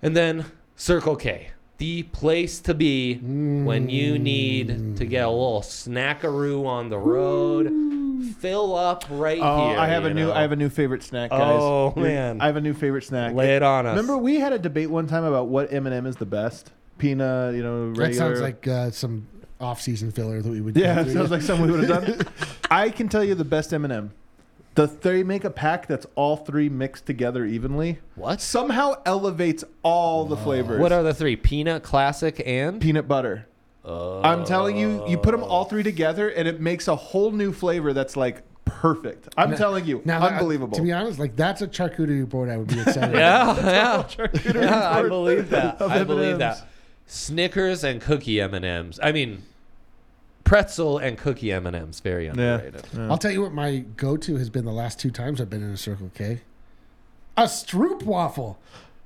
[0.00, 0.46] And then
[0.80, 6.88] Circle K, the place to be when you need to get a little snackaroo on
[6.88, 7.70] the road.
[8.38, 9.78] Fill up right Oh, here.
[9.78, 10.32] I have a you new know?
[10.32, 11.58] I have a new favorite snack, guys.
[11.60, 12.40] Oh, man.
[12.40, 13.34] I have a new favorite snack.
[13.34, 13.90] Lay it on us.
[13.90, 16.70] Remember we had a debate one time about what M&M is the best?
[16.96, 18.06] Peanut, you know, regular.
[18.08, 19.26] That sounds like uh, some
[19.60, 20.74] off-season filler that we would.
[20.78, 22.26] Yeah, go it sounds like something we would have done.
[22.70, 24.12] I can tell you the best M&M.
[24.76, 27.98] The they make a pack that's all three mixed together evenly.
[28.14, 28.40] What?
[28.40, 30.80] Somehow elevates all the flavors.
[30.80, 31.34] What are the three?
[31.36, 33.46] Peanut, classic, and peanut butter?
[33.84, 34.22] Oh.
[34.22, 37.52] I'm telling you, you put them all three together, and it makes a whole new
[37.52, 39.28] flavor that's like perfect.
[39.36, 40.76] I'm telling you, Now, I- unbelievable.
[40.76, 43.14] to be honest, like that's a charcuterie board I would be excited.
[43.16, 44.90] yeah, yeah, Charcuterie yeah.
[44.90, 45.80] I board believe that.
[45.80, 46.60] of I believe M&Ms.
[46.60, 46.68] that.
[47.06, 49.00] Snickers and cookie M and M's.
[49.02, 49.42] I mean,
[50.50, 52.00] pretzel and cookie M and M's.
[52.00, 52.84] Very underrated.
[52.98, 55.70] I'll tell you what my go-to has been the last two times I've been in
[55.70, 56.40] a Circle K.
[57.36, 58.58] A Stroop waffle.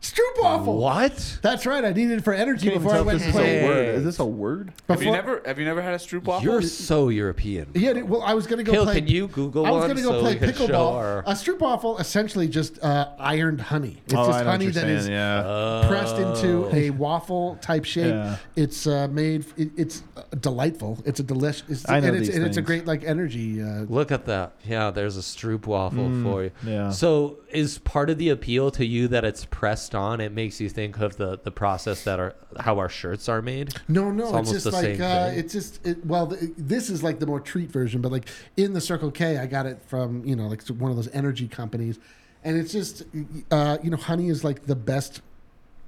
[0.05, 0.77] Stroop waffle.
[0.77, 1.39] What?
[1.41, 1.83] That's right.
[1.83, 3.95] I needed it for energy Can't before I went this and is a word.
[3.95, 4.73] Is this a word?
[4.87, 6.45] Have you never have you never had a Stroop waffle?
[6.45, 7.71] You're so European.
[7.75, 8.97] Yeah, well, I was gonna go Kill, play.
[9.01, 10.93] can you Google I was gonna go so play we can show pickleball.
[10.93, 14.03] our- A stroop waffle, essentially just uh, ironed honey.
[14.05, 15.85] It's oh, just I know honey that is yeah.
[15.89, 18.07] pressed into a waffle type shape.
[18.09, 18.37] Yeah.
[18.57, 19.47] It's uh, made.
[19.57, 20.99] It, it's uh, delightful.
[21.07, 21.89] It's a delicious.
[21.89, 23.63] I know and it's, these and it's a great like energy.
[23.63, 24.53] Uh, Look at that.
[24.65, 26.51] Yeah, there's a Stroop waffle for you.
[26.63, 26.91] yeah.
[26.91, 30.21] So is part of the appeal to you that it's pressed on?
[30.21, 33.75] It makes you think of the, the process that are how our shirts are made.
[33.89, 35.39] No, no, It's it's, almost just the like same uh, thing.
[35.39, 38.73] it's just it, well, th this is like the more treat version, but like in
[38.73, 41.99] the Circle K, I got it from you know like one of those energy companies,
[42.43, 43.05] and it's just
[43.51, 45.21] uh, you know honey is like the best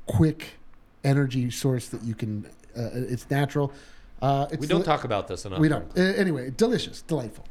[0.06, 0.54] quick
[1.04, 2.46] energy source that you can.
[2.76, 3.72] Uh, it's natural.
[4.22, 5.60] Uh, it's We don't deli- talk about this enough.
[5.60, 5.86] We don't.
[5.96, 7.44] Uh, anyway, delicious, delightful.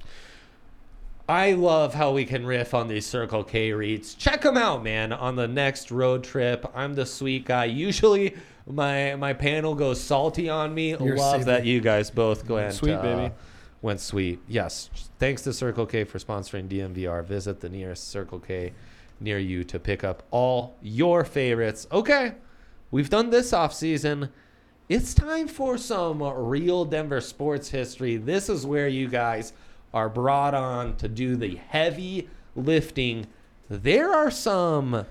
[1.28, 4.14] I love how we can riff on these Circle K reads.
[4.14, 5.12] Check them out, man.
[5.12, 7.66] On the next road trip, I'm the sweet guy.
[7.66, 8.36] Usually,
[8.68, 10.90] my my panel goes salty on me.
[10.92, 13.34] You're love saving- that you guys both go went Sweet, uh, baby.
[13.82, 14.40] Went sweet.
[14.48, 14.90] Yes.
[15.20, 17.24] Thanks to Circle K for sponsoring DNVR.
[17.24, 18.74] Visit the nearest Circle K
[19.20, 21.88] near you to pick up all your favorites.
[21.92, 22.34] Okay,
[22.92, 24.30] we've done this off season.
[24.90, 28.18] It's time for some real Denver sports history.
[28.18, 29.54] This is where you guys
[29.96, 33.26] are brought on to do the heavy lifting.
[33.70, 35.06] There are some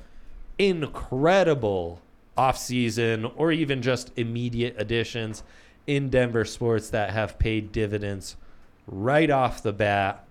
[0.59, 2.01] incredible
[2.37, 5.43] offseason or even just immediate additions
[5.87, 8.37] in Denver sports that have paid dividends
[8.87, 10.25] right off the bat.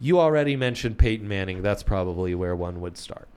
[0.00, 1.62] You already mentioned Peyton Manning.
[1.62, 3.28] That's probably where one would start.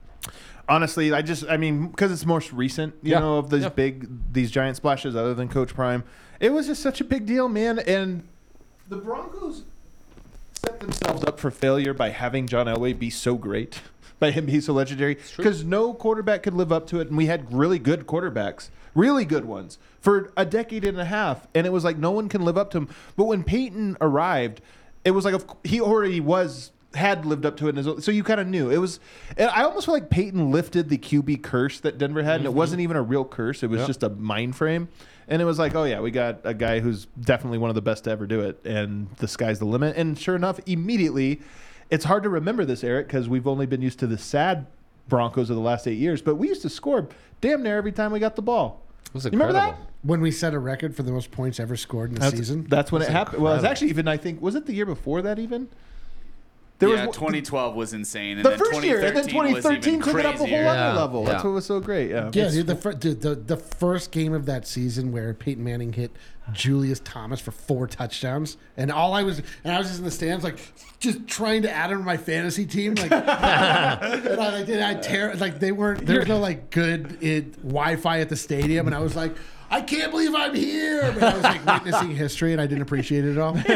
[0.68, 3.20] Honestly, I just, I mean, because it's most recent, you Yeah.
[3.20, 3.68] know, of these Yeah.
[3.68, 6.02] big, these giant splashes, other than Coach Prime,
[6.40, 7.78] it was just such a big deal, man.
[7.78, 8.24] And
[8.88, 9.62] the Broncos
[10.56, 13.80] set themselves up for failure by having John Elway be so great,
[14.18, 17.26] by him being so legendary, because no quarterback could live up to it, and we
[17.26, 21.70] had really good quarterbacks, really good ones for a decade and a half, and it
[21.70, 22.88] was like no one can live up to him.
[23.16, 24.60] But when Peyton arrived,
[25.04, 28.40] it was like he already was had lived up to it, his so you kind
[28.40, 28.98] of knew it was.
[29.38, 32.58] I almost feel like Peyton lifted the QB curse that Denver had, and it mm-hmm.
[32.58, 33.86] wasn't even a real curse; it was Yep.
[33.86, 34.88] just a mind frame.
[35.28, 37.82] And it was like, oh yeah, we got a guy who's definitely one of the
[37.82, 39.96] best to ever do it, and the sky's the limit.
[39.96, 41.40] And sure enough, immediately,
[41.90, 44.66] it's hard to remember this, Eric, because we've only been used to the sad
[45.08, 46.22] Broncos of the last eight years.
[46.22, 47.08] But we used to score
[47.40, 48.82] damn near every time we got the ball.
[49.06, 49.78] It was You remember incredible.
[49.82, 49.90] that?
[50.08, 52.66] When we set a record for the most points ever scored in a That's, season.
[52.68, 53.42] that's when it happened.
[53.42, 55.68] Well, it was actually even I think was it the year before that even.
[56.78, 58.36] There yeah, was 2012 was insane.
[58.36, 60.38] And the then first year, and then 2013 was 2013 even took it up a
[60.38, 60.66] whole crazier.
[60.66, 61.24] other Yeah, level.
[61.24, 62.10] That's what was so great.
[62.10, 65.64] Yeah, Yeah, dude, the, fir- dude, the the first game of that season where Peyton
[65.64, 66.10] Manning hit
[66.52, 70.10] Julius Thomas for four touchdowns, and all I was, and I was just in the
[70.10, 70.58] stands, like
[71.00, 74.94] just trying to add him to my fantasy team, like, and I like, did I
[74.94, 78.94] tear, like they weren't, there was no like good it, Wi-Fi at the stadium, and
[78.94, 79.34] I was like.
[79.68, 81.10] I can't believe I'm here.
[81.10, 83.56] But I was like witnessing history, and I didn't appreciate it at all.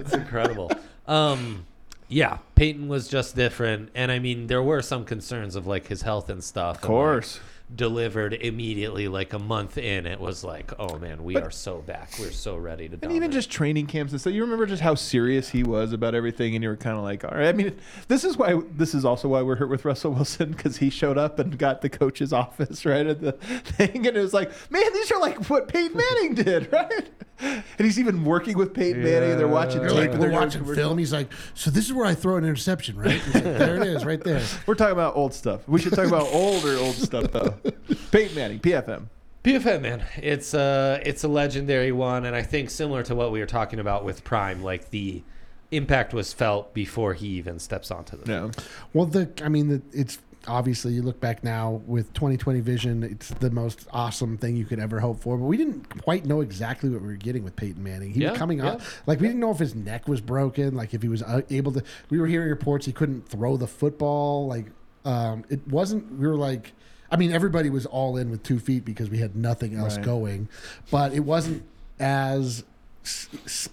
[0.00, 0.70] It's incredible.
[1.10, 1.66] Um,
[2.08, 6.02] yeah, Peyton was just different, and I mean, there were some concerns of like his
[6.02, 6.76] health and stuff.
[6.76, 7.40] of course.
[7.74, 10.06] Delivered immediately, like a month in.
[10.06, 12.12] It was like, oh man, we are so back.
[12.18, 12.98] We're so ready to.
[13.02, 14.32] And even just training camps and stuff.
[14.32, 17.24] You remember just how serious he was about everything, and you were kind of like,
[17.24, 17.48] all right.
[17.48, 17.76] I mean,
[18.08, 18.60] this is why.
[18.76, 21.80] This is also why we're hurt with Russell Wilson because he showed up and got
[21.80, 25.48] the coach's office right at the thing, and it was like, man, these are like
[25.48, 27.08] what Peyton Manning did, right?
[27.42, 30.10] And he's even working with Peyton Manning, they're watching They're tape.
[30.10, 30.98] like, we're they're watching film.
[30.98, 33.22] He's like, so this is where I throw an interception, right?
[33.32, 34.42] Like, there it is, right there.
[34.66, 35.66] We're talking about old stuff.
[35.66, 37.54] We should talk about older old stuff though.
[38.10, 39.06] Peyton Manning, PFM.
[39.44, 43.40] PFM, man, it's a it's a legendary one, and I think similar to what we
[43.40, 45.22] were talking about with Prime, like the
[45.70, 48.26] impact was felt before he even steps onto the.
[48.26, 48.50] No,
[48.92, 53.28] Well, the I mean, the, it's obviously you look back now with 2020 vision, it's
[53.28, 55.38] the most awesome thing you could ever hope for.
[55.38, 58.12] But we didn't quite know exactly what we were getting with Peyton Manning.
[58.12, 58.86] He Yeah, was coming up yeah.
[59.06, 61.72] like we didn't know if his neck was broken, like if he was uh, able
[61.72, 61.82] to.
[62.10, 64.46] We were hearing reports he couldn't throw the football.
[64.46, 64.66] Like
[65.06, 66.12] um, it wasn't.
[66.18, 66.72] We were like.
[67.10, 70.04] I mean, everybody was all in with two feet because we had nothing else Right.
[70.04, 70.48] going,
[70.90, 71.62] but it wasn't
[71.98, 72.64] as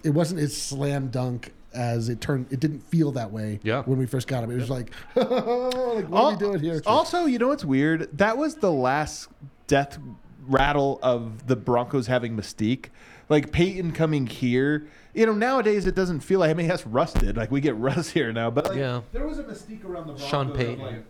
[0.03, 2.47] it wasn't as slam dunk as it turned.
[2.49, 3.83] It didn't feel that way Yeah.
[3.83, 4.51] when we first got him.
[4.51, 6.81] It was like, like what are we doing here?
[6.87, 8.09] Also, you know what's weird?
[8.17, 9.27] That was the last
[9.67, 9.99] death
[10.47, 12.85] rattle of the Broncos having mystique.
[13.29, 14.87] Like Peyton coming here.
[15.13, 17.35] You know, nowadays it doesn't feel like I mean that's rusted.
[17.37, 18.49] Like we get rust here now.
[18.49, 19.01] But like, Yeah.
[19.11, 20.27] there was a mystique around the Broncos.
[20.29, 20.79] Sean of, Payton.
[20.79, 21.03] like,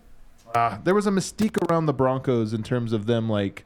[0.58, 3.66] ah, there was a mystique around the Broncos in terms of them like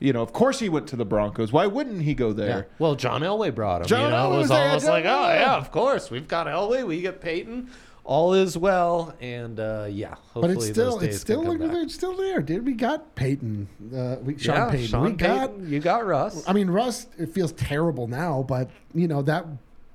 [0.00, 1.50] you know, of course he went to the Broncos.
[1.52, 2.34] Why wouldn't he go Yeah.
[2.34, 2.66] there?
[2.78, 3.88] Well, John Elway brought him.
[3.88, 6.46] John you know, Elway it was was almost like, oh yeah, of course, we've got
[6.46, 7.70] Elway, we get Peyton.
[8.04, 11.50] All is well, and uh, yeah, hopefully but it's still those days it's still can
[11.50, 11.82] come look, back.
[11.82, 12.64] it's still there, dude.
[12.64, 14.86] We got Peyton, uh, we, Sean yeah, Payton.
[14.86, 15.50] Sean we got.
[15.50, 16.42] Payton, you got Russ.
[16.48, 17.06] I mean, Russ.
[17.18, 19.44] It feels terrible now, but you know that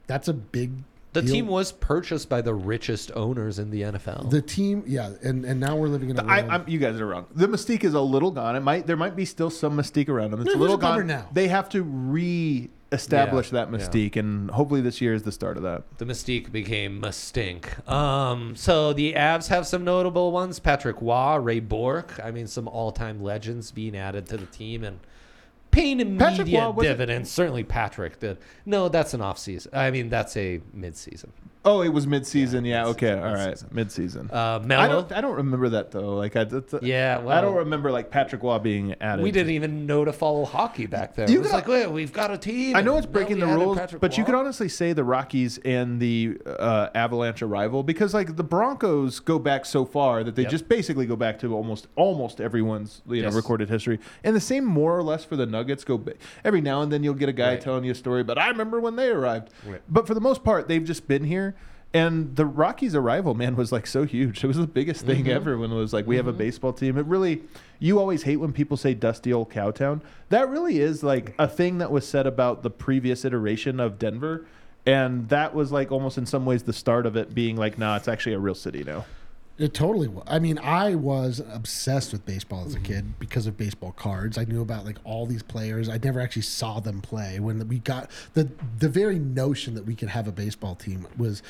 [0.05, 0.73] that's a big.
[1.13, 1.31] The deal.
[1.33, 4.29] team was purchased by the richest owners in the NFL.
[4.31, 6.51] The team, yeah, and and now we're living in a I, world.
[6.51, 7.27] I'm, you guys are wrong.
[7.33, 8.55] The mystique is a little gone.
[8.55, 10.41] It might there might be still some mystique around them.
[10.41, 11.29] It's There's a little gone now.
[11.31, 13.77] They have to re-establish Yeah, that yeah.
[13.77, 15.83] mystique, and hopefully this year is the start of that.
[15.97, 17.87] the mystique became Mustink.
[17.89, 22.19] Um, so the Avs have some notable ones: Patrick Roy, Ray Bourque.
[22.23, 24.99] I mean, some all-time legends being added to the team and
[25.73, 27.29] paying immediate dividends.
[27.31, 28.37] Certainly, Patrick did.
[28.65, 29.71] No, that's an off-season.
[29.75, 31.33] I mean, that's a mid-season.
[31.65, 32.65] Oh, it was mid-season.
[32.65, 33.69] Yeah, Yeah, okay, all right, mid-season.
[33.71, 34.29] mid-season.
[34.31, 35.11] Uh, I don't.
[35.13, 36.15] I don't remember that though.
[36.15, 36.43] Like I.
[36.43, 39.23] That's, Yeah, well- I don't remember like Patrick Roy being added.
[39.23, 41.29] we didn't even know to follow hockey back then.
[41.31, 42.75] You it was could- like, wait, we've got a team.
[42.75, 44.67] I know and it's now breaking we the added rules, Patrick but you could honestly
[44.67, 49.65] say the Rockies and the uh, Avalanche are rival because like the Broncos go back
[49.65, 50.51] so far that they Yep.
[50.51, 54.65] just basically go back to almost almost everyone's you know recorded history, and the same
[54.65, 55.85] more or less for the Nuggets.
[55.85, 57.61] Go ba- every now and then you'll get a guy Right.
[57.61, 59.49] telling you a story, but I remember when they arrived.
[59.65, 59.81] Right.
[59.87, 61.52] But for the most part, they've just been here.
[61.95, 64.43] And the Rockies' arrival, man, was like so huge.
[64.43, 65.29] It was the biggest thing Mm-hmm.
[65.31, 66.97] ever when it was like, we have a baseball team.
[66.97, 67.43] It really,
[67.79, 70.01] you always hate when people say dusty old cowtown.
[70.29, 74.47] That really is like a thing that was said about the previous iteration of Denver.
[74.87, 77.95] And that was like almost in some ways the start of it being like, nah,
[77.95, 79.05] it's actually a real city now.
[79.59, 80.23] It totally was.
[80.25, 82.85] I mean, I was obsessed with baseball as a Mm-hmm.
[82.85, 84.35] kid because of baseball cards.
[84.39, 85.89] I knew about like all these players.
[85.89, 87.39] I never actually saw them play.
[87.39, 91.43] When we got the the very notion that we could have a baseball team was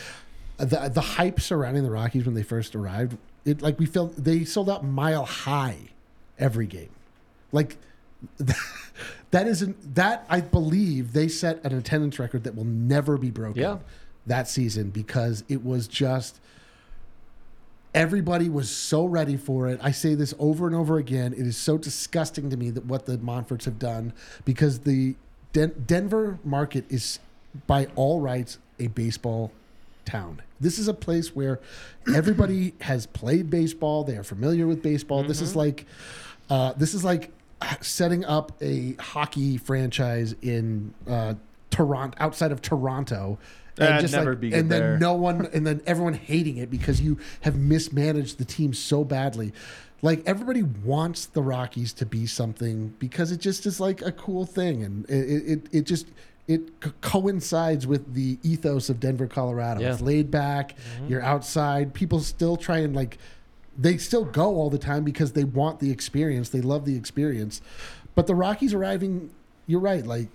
[0.57, 3.17] the the hype surrounding the Rockies when they first arrived.
[3.45, 5.77] It like we felt they sold out mile high
[6.39, 6.89] every game.
[7.51, 7.77] Like
[9.31, 13.61] that isn't that I believe they set an attendance record that will never be broken
[13.61, 13.77] Yeah.
[14.27, 16.39] that season because it was just
[17.93, 19.79] everybody was so ready for it.
[19.83, 21.33] I say this over and over again.
[21.33, 24.13] It is so disgusting to me that what the Monforts have done
[24.45, 25.15] because the
[25.51, 27.19] Den- Denver market is
[27.67, 29.51] by all rights a baseball
[30.05, 30.41] town.
[30.59, 31.59] This is a place where
[32.13, 34.03] everybody has played baseball.
[34.03, 35.23] They are familiar with baseball.
[35.23, 35.85] This is like
[36.49, 37.31] uh, this is like
[37.81, 41.35] setting up a hockey franchise in uh,
[41.69, 43.39] Toronto, outside of Toronto,
[43.79, 44.99] I'd never be good and then there.
[44.99, 49.53] no one, and then everyone hating it because you have mismanaged the team so badly.
[50.01, 54.45] Like everybody wants the Rockies to be something because it just is like a cool
[54.45, 56.07] thing, and it it, it just
[56.47, 59.81] it co- coincides with the ethos of Denver, Colorado.
[59.81, 59.93] Yeah.
[59.93, 60.75] It's laid back.
[61.07, 61.93] You're outside.
[61.93, 63.17] People still try and like
[63.77, 66.49] they still go all the time because they want the experience.
[66.49, 67.61] They love the experience.
[68.15, 69.31] But the Rockies arriving,
[69.67, 70.05] you're right.
[70.05, 70.27] Like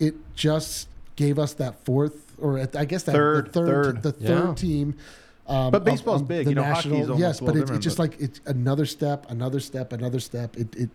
[0.00, 4.02] it just gave us that fourth, or at- I guess that Third, the third, third.
[4.02, 4.54] the third Yeah.
[4.54, 4.94] team.
[5.46, 6.46] Um, But of- baseball's of big.
[6.46, 8.20] the You know, hockey is almost yes, a but little it, it's just but- like
[8.20, 10.56] it's another step, another step, another step.
[10.56, 10.90] It it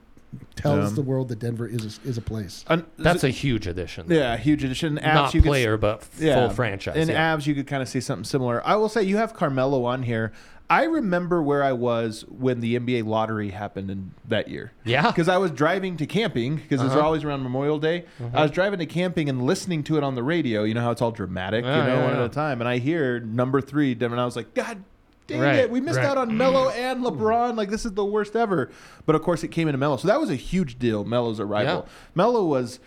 [0.55, 0.95] tells Yeah.
[0.95, 2.63] the world that Denver is a, is a place.
[2.67, 4.05] And- That's a huge addition.
[4.09, 4.97] yeah, huge addition.
[4.97, 6.35] Avs, Not you could- player, but f- yeah.
[6.35, 6.95] full franchise.
[6.97, 7.35] In yeah.
[7.35, 8.61] Avs, you could kind of see something similar.
[8.67, 10.31] I will say you have Carmelo on here.
[10.71, 14.71] I remember where I was when the NBA lottery happened in that year.
[14.83, 15.07] Yeah.
[15.07, 16.89] Because I was driving to camping, because Uh-huh.
[16.89, 18.05] it's always around Memorial Day.
[18.35, 20.63] I was driving to camping and listening to it on the radio.
[20.65, 22.19] You know how it's all dramatic, Yeah, you know, yeah, one yeah.
[22.19, 22.61] at a time.
[22.61, 24.83] And I hear number three, and I was like, God
[25.29, 25.71] dang Right, it.
[25.71, 26.05] We missed right.
[26.07, 27.55] out on Melo and LeBron.
[27.55, 28.69] Like, this is the worst ever.
[29.05, 29.97] But of course, it came into Melo.
[29.97, 31.85] So that was a huge deal, Melo's arrival.
[31.87, 31.91] Yeah.
[32.15, 32.79] Melo was.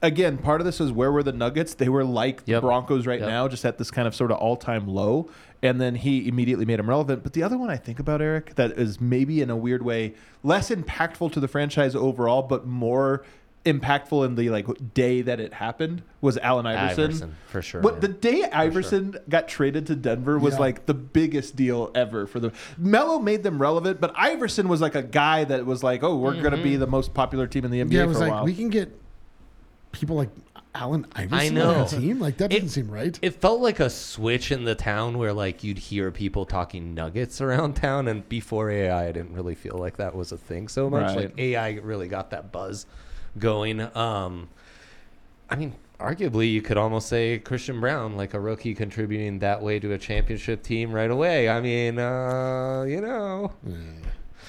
[0.00, 1.74] Again, part of this is where were the Nuggets?
[1.74, 3.28] They were like the Broncos right Yep.
[3.28, 5.28] now, just at this kind of sort of all time low.
[5.60, 7.24] And then he immediately made him relevant.
[7.24, 10.14] But the other one I think about, Eric, that is maybe in a weird way
[10.44, 13.24] less impactful to the franchise overall, but more
[13.64, 17.04] impactful in the like day that it happened was Allen Iverson.
[17.04, 17.80] Iverson, for sure.
[17.82, 20.60] But the day Iverson got traded to Denver was Yeah.
[20.60, 24.94] like the biggest deal ever for the Melo made them relevant, but Iverson was like
[24.94, 26.62] a guy that was like, oh, we're gonna Mm-hmm.
[26.62, 28.44] be the most popular team in the NBA Yeah, it for a like while.
[28.44, 28.96] we can get
[29.92, 30.30] people like
[30.74, 31.80] Allen Iverson I on know.
[31.80, 32.20] our team.
[32.20, 33.18] Like that It- doesn't seem right.
[33.20, 37.40] It felt like a switch in the town where like you'd hear people talking nuggets
[37.40, 40.88] around town, and before AI, I didn't really feel like that was a thing so
[40.88, 41.08] much.
[41.08, 41.16] Right.
[41.16, 42.86] Like AI really got that buzz
[43.36, 43.80] going.
[43.96, 44.48] Um,
[45.50, 49.78] I mean, arguably, you could almost say Christian Braun, like a rookie, contributing that way
[49.78, 51.48] to a championship team right away.
[51.48, 53.52] I mean, uh, you know,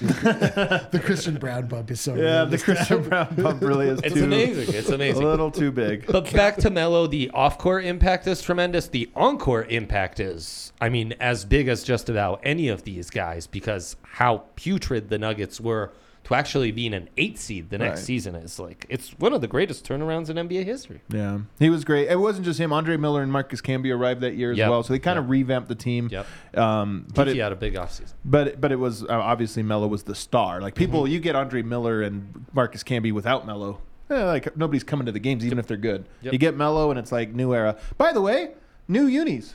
[0.00, 3.08] the Christian Braun bump is so yeah, real the Christian time.
[3.08, 4.74] Brown bump really is it's too, amazing.
[4.74, 5.22] It's amazing.
[5.22, 6.06] a little too big.
[6.06, 8.88] But back to Melo, the off-court impact is tremendous.
[8.88, 13.46] The on-court impact is, I mean, as big as just about any of these guys
[13.46, 15.92] because how putrid the Nuggets were
[16.30, 18.06] to actually being an eight seed the next Right.
[18.06, 21.00] season is like it's one of the greatest turnarounds in NBA history.
[21.10, 22.08] Yeah, he was great.
[22.08, 22.72] It wasn't just him.
[22.72, 24.70] Andre Miller and Marcus Camby arrived that year as Yep.
[24.70, 25.30] well, so they kind of Yep.
[25.30, 26.08] revamped the team.
[26.10, 26.26] Yep.
[26.56, 28.14] Um, But he had a big offseason.
[28.24, 30.60] but but it was uh, obviously Melo was the star.
[30.60, 31.12] Like people, Mm-hmm.
[31.12, 33.78] you get Andre Miller and Marcus Camby without Melo.
[34.08, 36.04] Eh, like nobody's coming to the games, even if they're good.
[36.22, 36.32] Yep.
[36.32, 37.76] You get Melo, and it's like new era.
[37.98, 38.50] By the way,
[38.88, 39.54] new unis.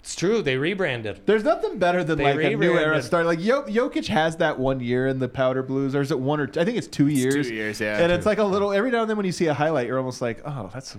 [0.00, 0.40] It's true.
[0.42, 1.20] They rebranded.
[1.26, 3.04] There's nothing better than They like a new era rebranded.
[3.04, 3.26] start.
[3.26, 6.40] Like Jok- Jokic has that one year in the Powder Blues, or is it one
[6.40, 6.58] or two?
[6.60, 7.48] I think it's two years.
[7.48, 7.98] two years, yeah.
[7.98, 8.72] And it's like a little.
[8.72, 10.96] Every now and then when you see a highlight, you're almost like, oh, that's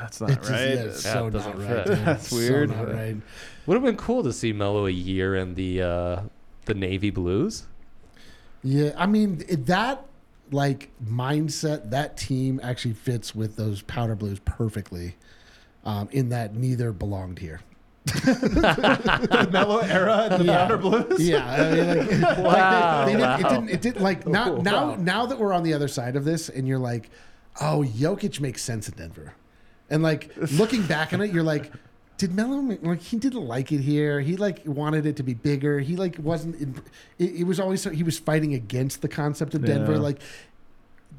[0.00, 0.60] that's not It's just- right.
[0.60, 1.76] yeah, it's Yeah, so it doesn't not fit.
[1.76, 1.86] right.
[1.96, 2.04] dude.
[2.06, 2.70] That's So weird.
[2.70, 3.16] not right.
[3.66, 6.20] Would have been cool to see Melo a year in the uh,
[6.66, 7.66] the Navy Blues.
[8.62, 10.04] Yeah, I mean it- that
[10.52, 15.16] like mindset, that team actually fits with those powder blues perfectly.
[15.84, 17.60] Um, in that neither belonged here.
[18.12, 20.58] The Melo era and the Yeah.
[20.66, 21.20] Powder Blues.
[21.28, 23.68] Yeah, I mean, like, Wow, like they, they didn't, it didn't.
[23.70, 24.52] It didn't like now.
[24.54, 24.96] Oh, Now, wow.
[24.96, 27.10] now that we're on the other side of this, and you're like,
[27.60, 29.34] oh, Jokic makes sense in Denver,
[29.90, 31.72] and like looking back on it, you're like.
[32.16, 34.20] Did Melo like he didn't like it here?
[34.20, 35.78] He like wanted it to be bigger.
[35.78, 36.56] He like wasn't.
[36.56, 36.74] In,
[37.16, 39.92] it, it was always so he was fighting against the concept of Denver.
[39.92, 39.98] Yeah.
[40.00, 40.20] Like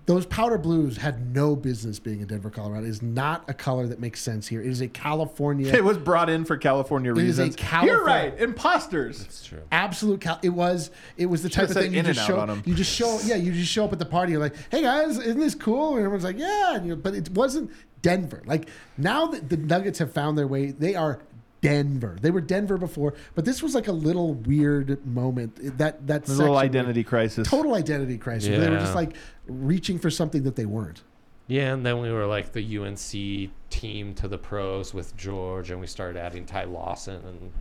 [0.09, 2.83] those powder blues had no business being in Denver, Colorado.
[2.83, 4.59] It is not a color that makes sense here.
[4.59, 7.55] It is a California It was brought in for California reasons.
[7.55, 8.39] California- You're right.
[8.39, 9.21] Imposters.
[9.21, 9.61] It's true.
[9.71, 12.63] absolute cal- it was it was the type of thing you just show on 'em.
[12.65, 15.19] you just show yeah you just show up at the party you're like hey guys
[15.19, 17.69] isn't this cool and everyone's like yeah and you're, but it wasn't
[18.01, 21.19] Denver like now that the Nuggets have found their way they are
[21.61, 26.25] Denver they were Denver before but this was like a little weird moment that that
[26.25, 27.47] There's a little identity crisis.
[27.47, 29.15] total identity crisis where they were just like
[29.47, 31.01] reaching for something that they weren't
[31.47, 35.79] Yeah, and then we were like the UNC team to the pros with George, and
[35.79, 37.51] we started adding Ty Lawson and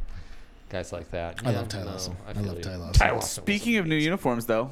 [0.69, 1.41] guys like that.
[1.45, 2.17] I Yeah, love Ty no, Lawson.
[2.27, 2.63] I feel love you.
[2.65, 2.93] Ty Lawson.
[2.93, 3.45] Ty Lawson.
[3.45, 4.71] Speaking of new uniforms, though,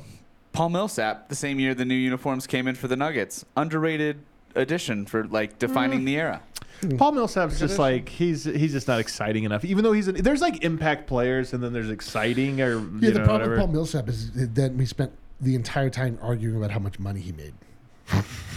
[0.52, 4.20] Paul Millsap, the same year the new uniforms came in for the Nuggets, underrated
[4.54, 6.06] addition for like defining mm.
[6.06, 6.42] the era.
[6.80, 6.96] Hmm.
[6.96, 9.64] Paul Millsap's just like he's he's just not exciting enough.
[9.64, 13.10] Even though he's an, there's like impact players and then there's exciting or Yeah, you
[13.12, 13.50] the know problem whatever.
[13.52, 17.20] with Paul Millsap is that we spent the entire time arguing about how much money
[17.20, 17.54] he made.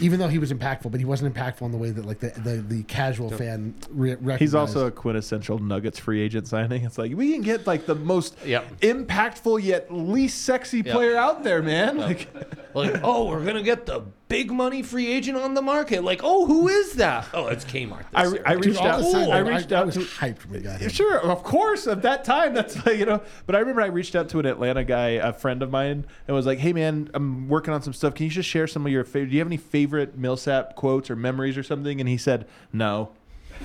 [0.01, 2.29] Even though he was impactful, but he wasn't impactful in the way that like the
[2.41, 4.39] the, the casual fan re- recognized.
[4.41, 6.83] He's also a quintessential Nuggets free agent signing.
[6.85, 8.79] It's like we can get like the most Yep.
[8.81, 11.97] impactful yet least sexy player out there, man.
[11.97, 12.27] Like
[12.75, 16.03] Like, oh, we're gonna get the big money free agent on the market.
[16.03, 17.27] Like, oh, who is that?
[17.33, 18.05] Oh, it's Kmart.
[18.13, 18.43] I, this re- year.
[18.47, 18.99] I Dude, reached all out.
[18.99, 20.89] of a sudden, I reached I out was to hyped when we got him.
[20.89, 21.87] Sure, of course.
[21.87, 23.23] At that time, that's like, you know.
[23.47, 26.35] But I remember I reached out to an Atlanta guy, a friend of mine, and
[26.35, 28.13] was like, "Hey, man, I'm working on some stuff.
[28.13, 29.29] Can you just share some of your favorite?
[29.29, 33.09] Do you have any favorite Millsap quotes or memories or something?" And he said, "No."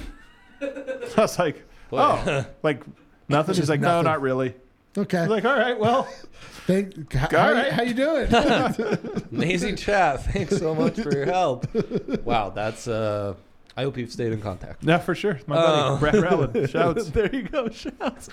[0.61, 1.62] I was like,
[1.93, 2.83] "Oh, like
[3.29, 4.05] nothing." He's Just like, nothing.
[4.05, 4.55] "No, not really."
[4.97, 5.18] Okay.
[5.18, 6.05] I was like, "All right, well,
[6.66, 8.33] Thank, how, All how, you doing?
[9.33, 10.25] Amazing chat.
[10.25, 11.66] Thanks so much for your help.
[12.25, 12.89] Wow, that's.
[12.89, 13.35] uh
[13.77, 14.85] I hope you've stayed in contact.
[14.85, 15.99] yeah, for sure." My Oh.
[15.99, 17.11] buddy Brad Rowland shouts.
[17.11, 17.68] there you go.
[17.70, 18.29] Shouts.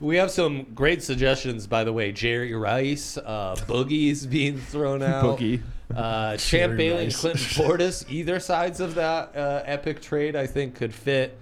[0.00, 2.10] we have some great suggestions, by the way.
[2.10, 5.24] Jerry Rice, uh, Boogie's being thrown out.
[5.38, 5.62] Boogie.
[5.94, 7.20] Uh, Champ Jerry Bailey and Rice.
[7.20, 11.38] Clinton Portis, either sides of that uh, epic trade, I think could fit.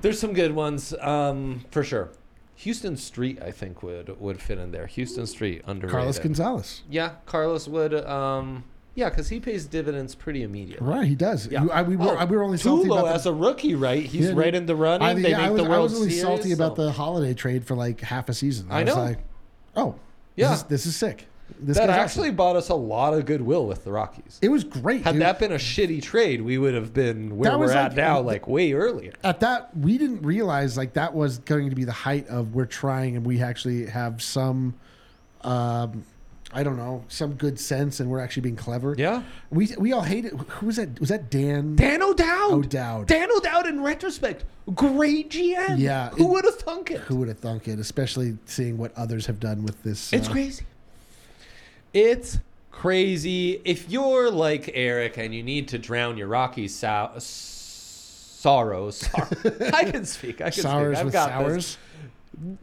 [0.00, 2.10] There's some good ones um, for sure.
[2.62, 4.88] Huston Street, I think would would fit in there.
[4.88, 5.92] Huston Street underrated.
[5.92, 6.82] Carlos Gonzalez.
[6.90, 7.94] Yeah, Carlos would.
[7.94, 8.64] Um,
[8.96, 10.84] yeah, because he pays dividends pretty immediately.
[10.84, 11.46] Right, he does.
[11.46, 11.62] Yeah.
[11.62, 13.76] You- I, we, were, Oh, we were only salty Tulo about as the, a rookie,
[13.76, 14.02] right?
[14.04, 15.06] He's Yeah, right in the running.
[15.06, 16.22] I, they yeah, make I was, the I was only Series.
[16.22, 18.66] salty about the Holliday trade for like half a season.
[18.72, 19.00] I was know.
[19.00, 19.18] like,
[19.76, 19.94] oh,
[20.34, 20.48] Yeah.
[20.50, 21.26] this is, this is sick.
[21.60, 22.36] This that actually awesome.
[22.36, 24.38] bought us a lot of goodwill with the Rockies.
[24.42, 25.02] it was great.
[25.02, 25.22] Had dude.
[25.22, 28.20] that been a shitty trade, we would have been where That we're at like- now,
[28.20, 29.12] like way earlier.
[29.24, 32.64] at that we didn't realize like that was going to be the height of we're
[32.66, 34.74] trying and we actually have some
[35.42, 36.04] um
[36.50, 38.94] I don't know, some good sense and we're actually being clever.
[38.96, 39.22] Yeah.
[39.50, 42.52] We we all hated who was that was that Dan Dan O'Dowd.
[42.52, 43.06] O'Dowd.
[43.06, 44.44] Dan O'Dowd, in retrospect,
[44.74, 45.78] great GM.
[45.78, 47.00] Yeah, Who would have thunk it?
[47.02, 50.32] who would have thunk it, especially seeing what others have done with this It's uh,
[50.32, 50.64] crazy.
[51.98, 52.38] It's
[52.70, 53.60] crazy.
[53.64, 59.28] If you're like Eric and you need to drown your Rocky sou- sorrows, sor-
[59.74, 60.40] I can speak.
[60.40, 60.98] I can sours speak.
[60.98, 61.54] I've with got sours.
[61.54, 61.78] this.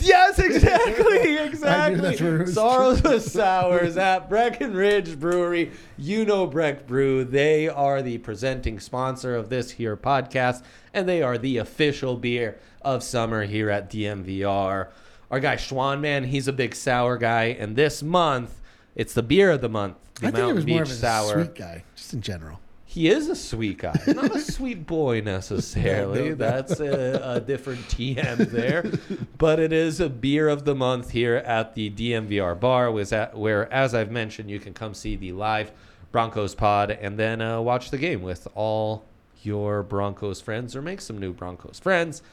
[0.07, 1.99] Yes, exactly, exactly.
[1.99, 5.71] that's where it was- Sorrows with Sours at Breckenridge Brewery.
[5.97, 7.25] You know Breck Brew.
[7.25, 10.63] They are the presenting sponsor of this here podcast,
[10.93, 14.87] and they are the official beer of summer here at DNVR.
[15.29, 18.61] Our guy Schwan, man, he's a big sour guy, and this month
[18.95, 19.97] it's the beer of the month.
[20.15, 21.33] The I think it was Beach more of a Sour.
[21.43, 22.59] sweet guy, just in general.
[22.85, 26.33] He is a sweet guy, not a sweet boy necessarily.
[26.33, 28.89] That's a, a different TM there,
[29.37, 33.37] but it is a beer of the month here at the DNVR bar, was at,
[33.37, 35.73] where, as I've mentioned, you can come see the live
[36.13, 39.03] Broncos pod and then uh, watch the game with all
[39.43, 42.23] your Broncos friends or make some new Broncos friends.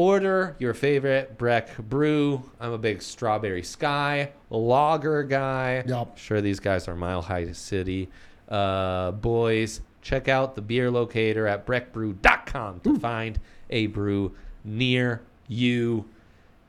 [0.00, 2.50] Order your favorite Breck brew.
[2.58, 5.84] I'm a big Strawberry Sky lager guy.
[5.86, 6.16] Yup.
[6.16, 8.08] Sure, these guys are Mile High City
[8.48, 9.82] uh, boys.
[10.00, 13.38] Check out the beer locator at breckbrew.com to find
[13.68, 14.34] a brew
[14.64, 16.08] near you.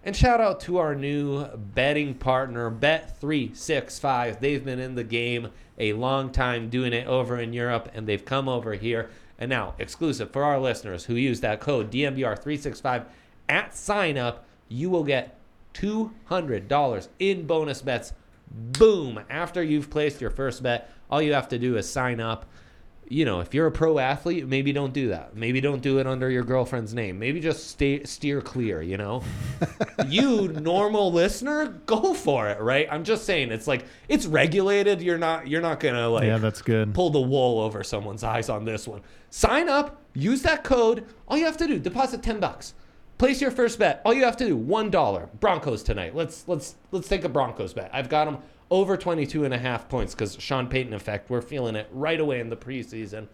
[0.04, 4.42] And shout out to our new betting partner, Bet365.
[4.42, 8.26] They've been in the game a long time doing it over in Europe, and they've
[8.26, 9.10] come over here.
[9.40, 13.06] And now, exclusive for our listeners who use that code DNVR365
[13.52, 15.38] at sign up, you will get
[15.76, 18.14] $200 in bonus bets.
[18.50, 19.24] Boom!
[19.30, 22.46] After you've placed your first bet, all you have to do is sign up
[23.12, 25.36] you know, if you're a pro athlete, maybe don't do that.
[25.36, 27.20] Maybe don't do it under your girlfriend's name.
[27.20, 29.22] Maybe just stay steer clear, you know?
[30.08, 32.88] you normal listener, go for it, right?
[32.90, 35.02] I'm just saying it's like it's regulated.
[35.02, 36.94] You're not you're not going to like Yeah, that's good.
[36.94, 39.02] pull the wool over someone's eyes on this one.
[39.30, 41.06] Sign up, use that code.
[41.28, 42.76] All you have to do, deposit 10 bucks.
[43.22, 44.02] Place your first bet.
[44.04, 45.30] All you have to do, $1.
[45.40, 46.16] Broncos tonight.
[46.16, 47.92] Let's let's let's take a Broncos bet.
[47.94, 48.40] I've got them
[48.72, 51.30] over 22 and a half points cuz Sean Payton effect.
[51.30, 53.28] We're feeling it right away in the preseason.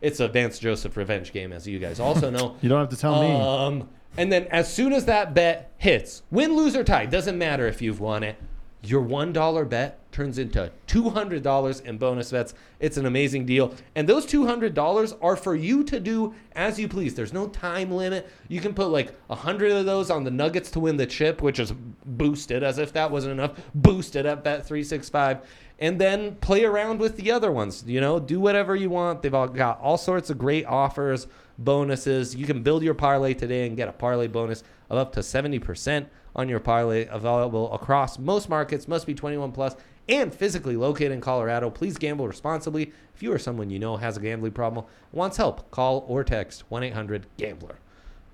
[0.00, 2.56] It's a Vance Joseph revenge game as you guys also know.
[2.62, 3.34] You don't have to tell me.
[3.34, 7.68] Um, and then as soon as that bet hits, win, lose, or tie, doesn't matter
[7.68, 8.36] if you've won it.
[8.82, 12.54] Your $1 bet turns into $200 in bonus bets.
[12.78, 13.74] It's an amazing deal.
[13.96, 17.14] And those $200 are for you to do as you please.
[17.14, 18.30] There's no time limit.
[18.48, 21.58] You can put like 100 of those on the Nuggets to win the chip, which
[21.58, 21.72] is
[22.06, 23.60] boosted as if that wasn't enough.
[23.74, 25.42] Boosted at Bet365.
[25.80, 27.82] And then play around with the other ones.
[27.84, 29.20] You know, do whatever you want.
[29.20, 31.26] They've all got all sorts of great offers,
[31.58, 32.36] bonuses.
[32.36, 36.06] You can build your parlay today and get a parlay bonus of up to 70%
[36.36, 38.86] on your parlay available across most markets.
[38.86, 39.74] Must be 21 plus
[40.08, 41.70] and physically located in Colorado.
[41.70, 42.92] Please gamble responsibly.
[43.14, 46.64] If you or someone you know has a gambling problem, wants help, call or text
[46.70, 47.76] 1 800 Gambler.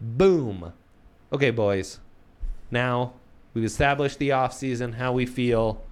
[0.00, 0.72] Boom.
[1.32, 2.00] Okay, boys.
[2.70, 3.14] Now
[3.54, 5.82] we've established the offseason, how we feel.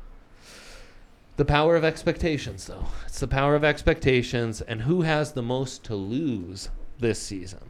[1.37, 2.87] The power of expectations, though.
[3.07, 6.69] It's the power of expectations and who has the most to lose
[6.99, 7.61] this season.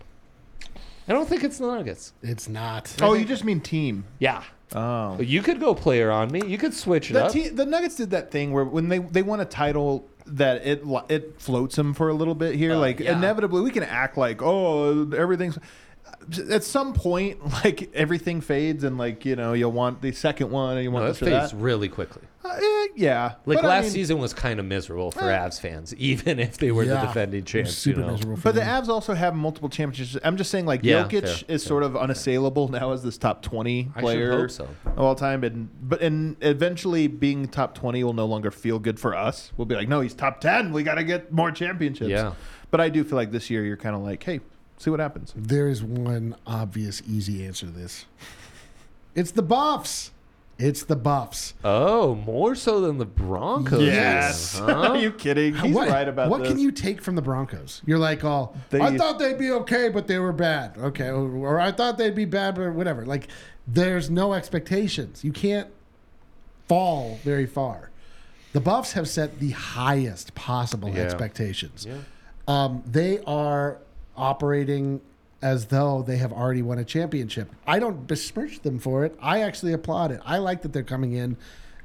[1.07, 2.13] I don't think it's the Nuggets.
[2.23, 2.95] It's not.
[3.01, 4.05] Oh, you just mean team.
[4.19, 4.43] Yeah.
[4.75, 5.19] Oh.
[5.21, 6.43] You could go player on me.
[6.47, 7.33] You could switch it The, up.
[7.33, 10.87] te- the Nuggets did that thing where when they they won a title that it
[10.87, 12.73] li- it floats them for a little bit here.
[12.73, 13.17] Uh, like yeah.
[13.17, 15.59] inevitably, we can act like oh everything's.
[16.51, 20.77] At some point, like everything fades, and like you know, you'll want the second one,
[20.77, 21.59] and you want No, this that or fades that.
[21.59, 22.23] really quickly.
[22.45, 25.39] Uh, eh, yeah, Like But I last mean- season was kind of miserable for Eh.
[25.39, 27.75] Avs fans, even if they were the defending champs.
[27.75, 28.13] Super you know?
[28.13, 28.85] miserable for But the them.
[28.85, 30.23] Avs also have multiple championships.
[30.25, 33.19] I'm just saying, like Yeah, Jokic fair, is fair, sort of unassailable now as this
[33.19, 34.69] top 20 I player hope so.
[34.87, 35.45] of all time.
[35.45, 39.53] And but and eventually being top 20 will no longer feel good for us.
[39.57, 40.73] We'll be like, no, he's top 10.
[40.73, 42.11] We got to get more championships.
[42.11, 42.33] Yeah.
[42.71, 44.41] But I do feel like this year you're kind of like, hey,
[44.79, 45.33] see what happens.
[45.37, 48.07] There is one obvious, easy answer to this.
[49.15, 50.13] It's the Buffs.
[50.59, 51.55] It's the Buffs.
[51.63, 53.81] Oh, more so than the Broncos.
[53.83, 54.59] Yes.
[54.59, 54.65] Huh?
[54.91, 55.55] Are you kidding?
[55.55, 56.31] He's what, right about that.
[56.31, 56.49] what this.
[56.51, 57.81] can you take from the Broncos?
[57.87, 60.77] You're like, oh, They- I thought they'd be okay, but they were bad.
[60.77, 63.07] Okay, or, or I thought they'd be bad, but whatever.
[63.07, 63.29] Like,
[63.69, 65.23] there's no expectations.
[65.23, 65.69] You can't
[66.67, 67.91] fall very far.
[68.53, 71.03] The Buffs have set the highest possible Yeah.
[71.03, 71.87] expectations.
[71.89, 71.99] Yeah.
[72.49, 73.79] Um, they are
[74.19, 75.01] operating
[75.41, 77.51] as though they have already won a championship.
[77.67, 79.17] I don't besmirch them for it.
[79.23, 80.21] I actually applaud it.
[80.25, 81.37] I like that they're coming in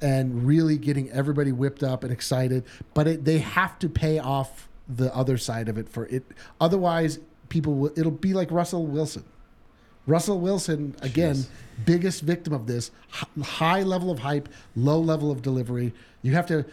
[0.01, 2.65] and really getting everybody whipped up and excited.
[2.93, 6.23] But it, they have to pay off the other side of it for it.
[6.59, 7.19] Otherwise,
[7.49, 7.91] people will.
[7.97, 9.23] It'll be like Russell Wilson.
[10.05, 11.45] Russell Wilson again,
[11.85, 12.91] biggest victim of this
[13.41, 15.93] high level of hype, low level of delivery.
[16.21, 16.65] You have to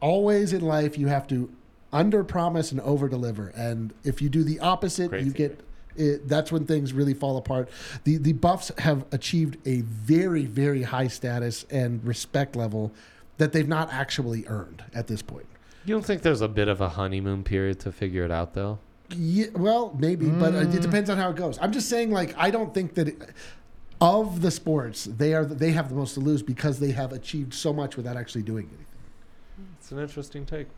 [0.00, 1.50] always in life you have to
[1.92, 5.60] under promise and over deliver, and if you do the opposite, Great you get.
[5.96, 7.68] It, that's when things really fall apart.
[8.04, 12.92] The the Buffs have achieved a very very high status and respect level
[13.38, 15.46] that they've not actually earned at this point.
[15.84, 18.78] You don't think there's a bit of a honeymoon period to figure it out, though?
[19.16, 20.74] Yeah, well, maybe, but uh, Mm.
[20.74, 21.58] it depends on how it goes.
[21.60, 23.22] I'm just saying, like, I don't think that it,
[24.00, 27.54] of the sports they are they have the most to lose because they have achieved
[27.54, 28.86] so much without actually doing anything.
[29.80, 30.68] It's an interesting take.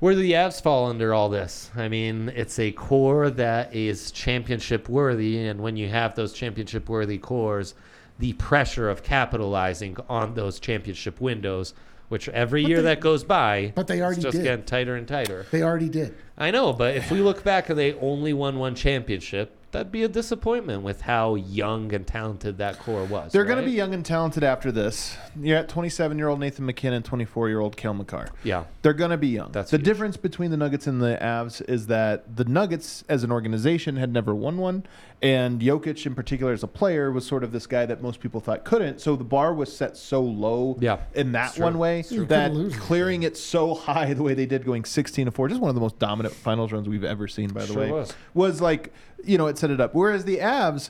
[0.00, 1.70] Where do the Avs fall under all this?
[1.76, 6.88] I mean, it's a core that is championship worthy, and when you have those championship
[6.88, 7.74] worthy cores,
[8.18, 11.74] the pressure of capitalizing on those championship windows,
[12.08, 14.42] which every year they- that goes by, but they already just did.
[14.44, 15.44] getting tighter and tighter.
[15.50, 16.14] They already did.
[16.38, 20.02] I know, but if we look back and they only won one championship, that'd be
[20.02, 23.32] a disappointment with how young and talented that core was.
[23.32, 25.16] They're going to be young and talented after this.
[25.40, 28.28] You're at 27 year old Nathan MacKinnon, 24 year old Cale Makar.
[28.42, 28.64] Yeah.
[28.82, 29.52] They're going to be young.
[29.52, 29.84] That's the huge.
[29.84, 34.12] difference between the Nuggets and the Avs is that the Nuggets, as an organization, had
[34.12, 34.84] never won one,
[35.22, 38.40] and Jokic, in particular, as a player, was sort of this guy that most people
[38.40, 39.00] thought couldn't.
[39.00, 42.74] So the bar was set so low Yeah, in that one way that Couldn't lose
[42.74, 42.80] it.
[42.80, 45.74] clearing it so high the way they did, going 16 to four, just one of
[45.74, 47.48] the most dominant finals runs we've ever seen.
[47.50, 48.14] By the Sure way, was.
[48.34, 48.92] was like
[49.24, 49.94] you know it set it up.
[49.94, 50.88] Whereas the Avs,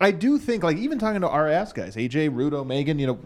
[0.00, 3.18] I do think like even talking to our Avs guys, AJ, Rudo, Megan, you know,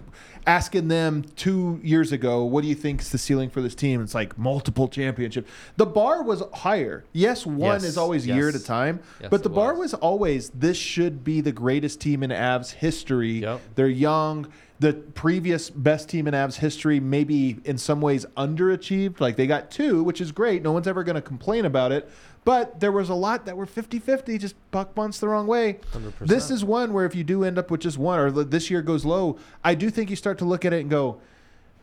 [0.47, 4.01] asking them two years ago, what do you think is the ceiling for this team?
[4.01, 5.47] It's like multiple championship.
[5.77, 7.05] The bar was higher.
[7.13, 9.93] Yes, one Yes, is always year at a time, Yes, but the bar was.
[9.93, 13.41] was always this should be the greatest team in Avs history.
[13.41, 13.61] Yep.
[13.75, 14.47] They're young.
[14.79, 19.21] The previous best team in Avs history, maybe in some ways underachieved.
[19.21, 20.63] Like they got two, which is great.
[20.63, 22.11] No one's ever going to complain about it.
[22.45, 25.81] But there was a lot that were 50 50, just buck bunts the wrong way.
[25.93, 26.19] 100%.
[26.27, 28.83] This is one where if you do end up with just one or this year
[28.83, 31.21] goes low, I do think you start to look at it and go,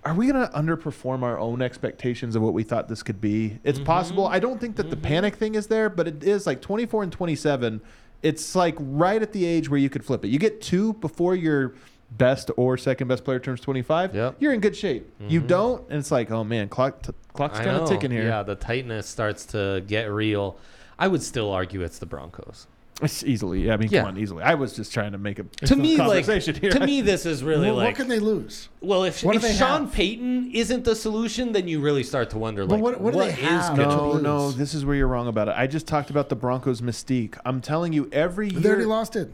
[0.05, 3.57] are we going to underperform our own expectations of what we thought this could be?
[3.63, 3.85] It's Mm-hmm.
[3.85, 4.27] possible.
[4.27, 7.11] I don't think that the panic thing is there, but it is like 24 and
[7.11, 7.81] 27.
[8.21, 10.29] It's like right at the age where you could flip it.
[10.29, 11.73] You get two before your
[12.17, 14.15] best or second best player turns 25.
[14.15, 14.35] Yep.
[14.39, 15.09] You're in good shape.
[15.19, 15.47] You mm-hmm.
[15.47, 18.23] don't, and it's like, oh man, clock t- clock's kind of ticking here.
[18.23, 20.57] Yeah, the tightness starts to get real.
[20.97, 22.67] I would still argue it's the Broncos.
[23.01, 23.71] It's easily.
[23.71, 24.01] I mean, Yeah.
[24.01, 24.43] come on, easily.
[24.43, 26.71] I was just trying to make a To me, like here.
[26.71, 27.87] to me, this is really Well, like.
[27.87, 28.69] what can they lose?
[28.81, 29.93] well, if, if Sean have?
[29.93, 33.19] Payton isn't the solution, then you really start to wonder, But like, what- what do
[33.19, 33.75] they is have?
[33.75, 34.21] gonna No, lose.
[34.23, 35.55] no, this is where you're wrong about it.
[35.57, 37.35] I just talked about the Broncos' mystique.
[37.43, 39.31] I'm telling you, every year They already lost it.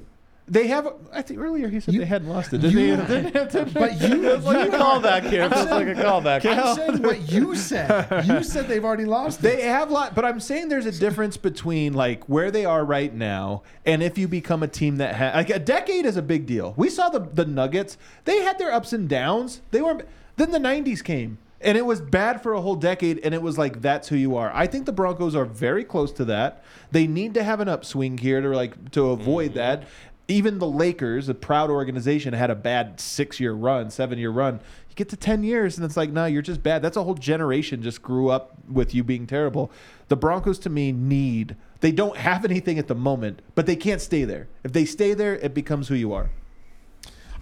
[0.49, 0.91] They have.
[1.13, 2.61] I think earlier he said You- they hadn't lost it.
[2.61, 3.21] Did you- they?
[3.29, 5.43] Did, But you, It's like you a callback here.
[5.43, 6.45] It feels like a callback.
[6.45, 8.25] I'm saying what you said.
[8.25, 9.69] You said they've already lost They it.
[9.69, 13.61] have lost, but I'm saying there's a difference between like where they are right now
[13.85, 16.73] and if you become a team that has like a decade is a big deal.
[16.75, 19.61] We saw the the Nuggets; they had their ups and downs.
[19.71, 20.03] They were
[20.37, 21.37] Then the 90s came.
[21.61, 24.37] And it was bad for a whole decade, and it was like that's who you
[24.37, 24.49] are.
[24.53, 26.63] I think the Broncos are very close to that.
[26.91, 29.57] They need to have an upswing here to like to avoid mm-hmm.
[29.57, 29.83] that.
[30.29, 34.61] Even the Lakers, a proud organization, had a bad six year run, seven year run.
[34.89, 36.81] You get to ten years, and it's like, no, you're just bad.
[36.83, 39.71] That's a whole generation just grew up with you being terrible.
[40.07, 41.55] The Broncos, to me, need.
[41.81, 44.47] They don't have anything at the moment, but they can't stay there.
[44.63, 46.29] If they stay there, it becomes who you are.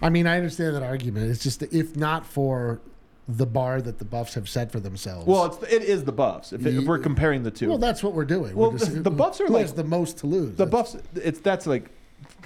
[0.00, 1.30] I mean, I understand that argument.
[1.30, 2.80] It's just if not for
[3.28, 5.26] the bar that the Buffs have set for themselves.
[5.26, 6.54] Well, it's it is the Buffs.
[6.54, 8.56] If, if we're comparing the two, well, that's what we're doing.
[8.56, 10.56] Well, We're just- the- the Buffs are who like- has the most to lose.
[10.56, 11.90] The That's- Buffs, it's that's like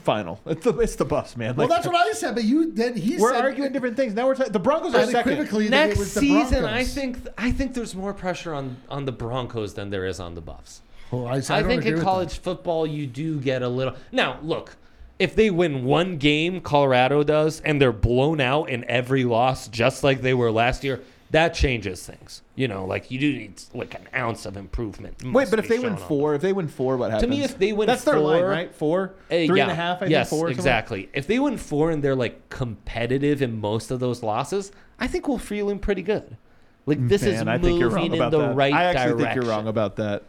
[0.03, 0.41] final.
[0.47, 1.57] It's the it's the Buffs, man.
[1.57, 4.15] Well, that's what I said, but you then he we're said arguing different things.
[4.15, 4.53] Now we're talking.
[4.53, 5.33] The Broncos are second.
[5.33, 6.65] unequivocally that Next the season, Broncos.
[6.65, 10.35] I think I think there's more pressure on on the Broncos than there is on
[10.35, 10.83] the Buffs.
[11.11, 13.95] Well, I, I I, think in with college football you do get a little.
[14.13, 14.77] Now, look,
[15.19, 20.03] if they win one game, Colorado does, and they're blown out in every loss, just
[20.03, 21.01] like they were last year,
[21.33, 22.43] that changes things.
[22.55, 25.22] You know, like you do need like an ounce of improvement.
[25.24, 27.30] Wait, but if they win four, if they win four, what happens?
[27.30, 28.74] To me, if they win that's their line, right?
[28.74, 30.03] Four, Uh, three and a half.
[30.03, 30.49] I yes, think four.
[30.51, 31.09] exactly.
[31.12, 34.70] If they win four and they're like competitive in most of those losses,
[35.01, 36.37] I think we're feeling pretty good.
[36.87, 38.55] Like this is Man, I moving think you're wrong in the that.
[38.55, 38.76] right direction.
[38.76, 39.18] I actually direction.
[39.18, 40.22] think you're wrong about that.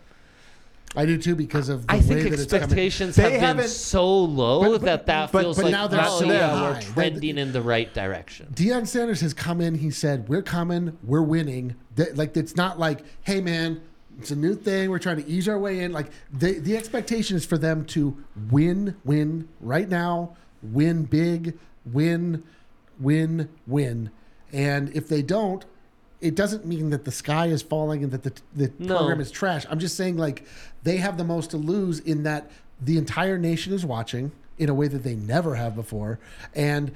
[0.95, 2.63] I do too because of the I way think that it's coming.
[2.63, 5.71] expectations They have been haven't- so low But- but- that that but- feels but like
[5.71, 6.61] now they're oh, so yeah, high.
[6.61, 8.47] we're That- trending in the right direction.
[8.53, 9.75] Deion Sanders has come in.
[9.75, 10.97] He said, "We're coming.
[11.03, 13.81] We're winning." That- Like it's not like, "Hey, man,
[14.19, 14.89] it's a new thing.
[14.91, 18.15] We're trying to ease our way in." Like the the expectation is for them to
[18.51, 21.57] win, win right now, win big,
[21.91, 22.43] win,
[22.99, 24.11] win, win.
[24.51, 25.65] And if they don't,
[26.23, 28.97] it doesn't mean that the sky is falling and that the the No.
[28.97, 29.65] program is trash.
[29.69, 30.45] I'm just saying like
[30.83, 32.49] they have the most to lose in that
[32.81, 36.19] the entire nation is watching in a way that they never have before,
[36.55, 36.91] and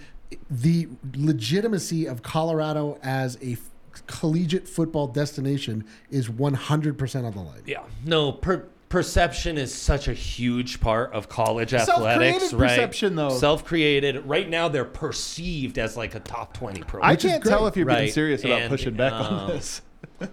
[0.49, 3.69] the legitimacy of Colorado as a f-
[4.07, 7.61] collegiate football destination is 100% on the line.
[7.65, 8.31] Yeah, no.
[8.33, 12.69] Per- perception is such a huge part of college Self-created athletics, right?
[12.69, 13.29] perception, though.
[13.37, 14.25] Self-created.
[14.25, 17.11] Right now, they're perceived as like a top twenty I program.
[17.11, 19.81] Which is can't tell if you're being serious about And, pushing back on um, this.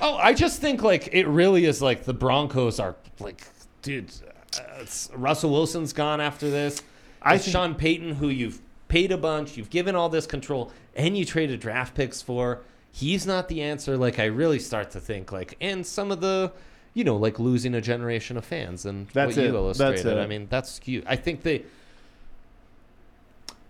[0.00, 3.44] Oh, I just think like it really is like the Broncos are like,
[3.82, 4.12] dude.
[4.56, 6.82] Uh, it's, Russell Wilson's gone after this.
[7.20, 10.70] I It's think- Sean Payton, who you've paid a bunch, you've given all this control,
[10.94, 12.60] and you traded draft picks for.
[12.92, 13.96] He's not the answer.
[13.96, 16.52] Like I really start to think like, and some of the,
[16.94, 19.52] you know, like losing a generation of fans and That's what you it.
[19.52, 20.18] That's illustrated.
[20.18, 20.22] it.
[20.22, 21.04] I mean, that's cute.
[21.06, 21.64] I think they.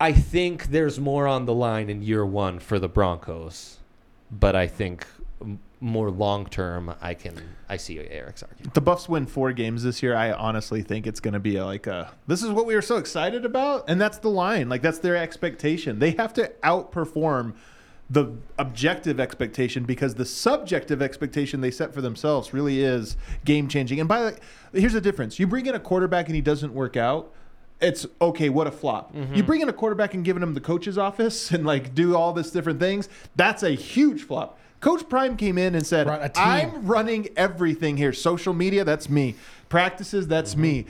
[0.00, 3.78] I think there's more on the line in year one for the Broncos,
[4.30, 5.06] but I think
[5.80, 7.34] more long term, I can
[7.68, 8.74] I see Eric's argument.
[8.74, 11.86] the Buffs win four games this year, I honestly think it's going to be like
[11.86, 12.10] a.
[12.26, 14.68] This is what we were so excited about, and that's the line.
[14.68, 15.98] Like that's their expectation.
[15.98, 17.54] They have to outperform
[18.11, 24.00] the objective expectation because the subjective expectation they set for themselves really is game changing.
[24.00, 24.26] And by the
[24.72, 27.32] way, here's the difference: you bring in a quarterback and he doesn't work out.
[27.80, 28.48] It's okay.
[28.48, 29.14] What a flop!
[29.14, 29.34] Mm-hmm.
[29.34, 32.32] You bring in a quarterback and giving him the coach's office and like do all
[32.32, 33.09] this different things.
[33.36, 34.59] That's a huge flop.
[34.80, 36.44] Coach Prime came in and said, Brought a team.
[36.44, 38.12] "I'm running everything here.
[38.12, 39.34] Social media, that's me.
[39.68, 40.62] Practices, that's mm-hmm.
[40.62, 40.86] me.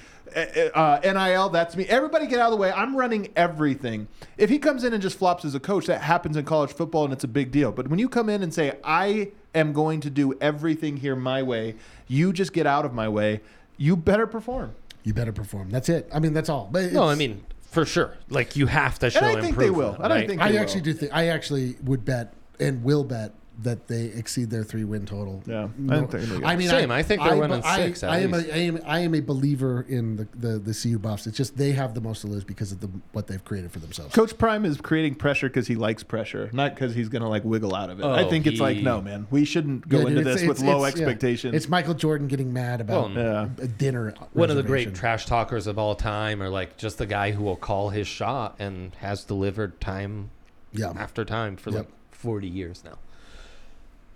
[0.75, 1.85] Uh, NIL, that's me.
[1.87, 2.73] Everybody get out of the way.
[2.73, 4.09] I'm running everything.
[4.37, 7.05] If he comes in and just flops as a coach, that happens in college football
[7.05, 7.73] and it's a big deal.
[7.73, 11.43] But when you come in and say, I am going to do everything here my
[11.43, 11.77] way,
[12.07, 13.41] you just get out of my way,
[13.77, 14.75] you better perform.
[15.05, 15.71] You better perform.
[15.71, 16.09] That's it.
[16.13, 16.69] I mean, that's all.
[16.71, 18.17] But No, I mean for sure.
[18.29, 19.39] Like you have to show improvement.
[19.39, 19.91] I think they will.
[19.91, 20.29] improvement, I don't right?
[20.29, 20.85] think- I actually will.
[20.85, 23.33] do think I actually would bet and will bet
[23.63, 25.43] that they exceed their three win total.
[25.45, 26.45] Yeah, I No- think they.
[26.47, 26.91] I mean, Same.
[26.93, 28.53] I think they're winning I, six at I am, a, least.
[28.53, 31.27] I am I am a believer in the, the the CU Buffs.
[31.27, 33.81] It's just they have the most to lose because of the what they've created for
[33.81, 34.15] themselves.
[34.15, 37.45] Coach Prime is creating pressure because he likes pressure, not because he's going to like
[37.45, 38.05] wiggle out of it.
[38.05, 40.49] I Oh, think it's like, no, man, we shouldn't go Yeah, into dude, it's- this
[40.49, 41.07] with it's- low it's- yeah.
[41.07, 41.55] expectations.
[41.55, 43.49] It's Michael Jordan getting mad about Well, yeah.
[43.65, 44.15] a dinner.
[44.35, 47.43] One of the great trash talkers of all time, or like just the guy who
[47.43, 50.31] will call his shot and has delivered time
[50.73, 50.93] Yeah.
[50.97, 51.79] after time for Yep.
[51.79, 52.99] like 40 years now.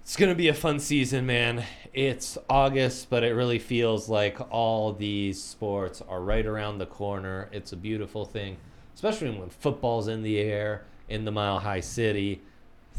[0.02, 1.64] It's going to be a fun season, man.
[1.94, 7.48] It's August, but it really feels like all these sports are right around the corner.
[7.52, 8.56] It's a beautiful thing,
[8.96, 12.42] especially when football's in the air in the Mile High City.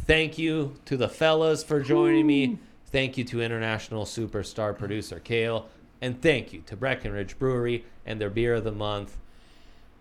[0.08, 2.58] Thank you to the fellas for joining me.
[2.86, 5.68] Thank you to international superstar producer Kale.
[6.02, 9.18] And thank you to Breckenridge Brewery and their beer of the month,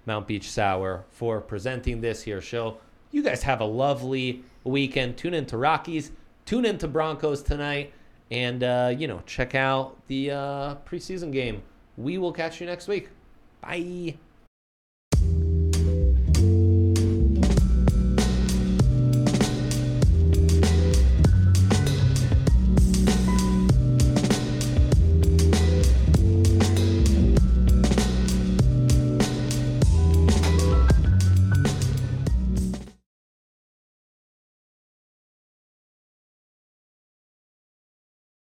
[0.07, 2.79] Mount Beach Sour, for presenting this here show.
[3.11, 5.17] You guys have a lovely weekend.
[5.17, 6.13] Tune in to Rockies,
[6.45, 7.93] tune in to Broncos tonight,
[8.31, 11.63] and uh, you know, check out the uh, preseason game.
[11.97, 13.09] We will catch you next week.
[13.61, 14.17] Bye.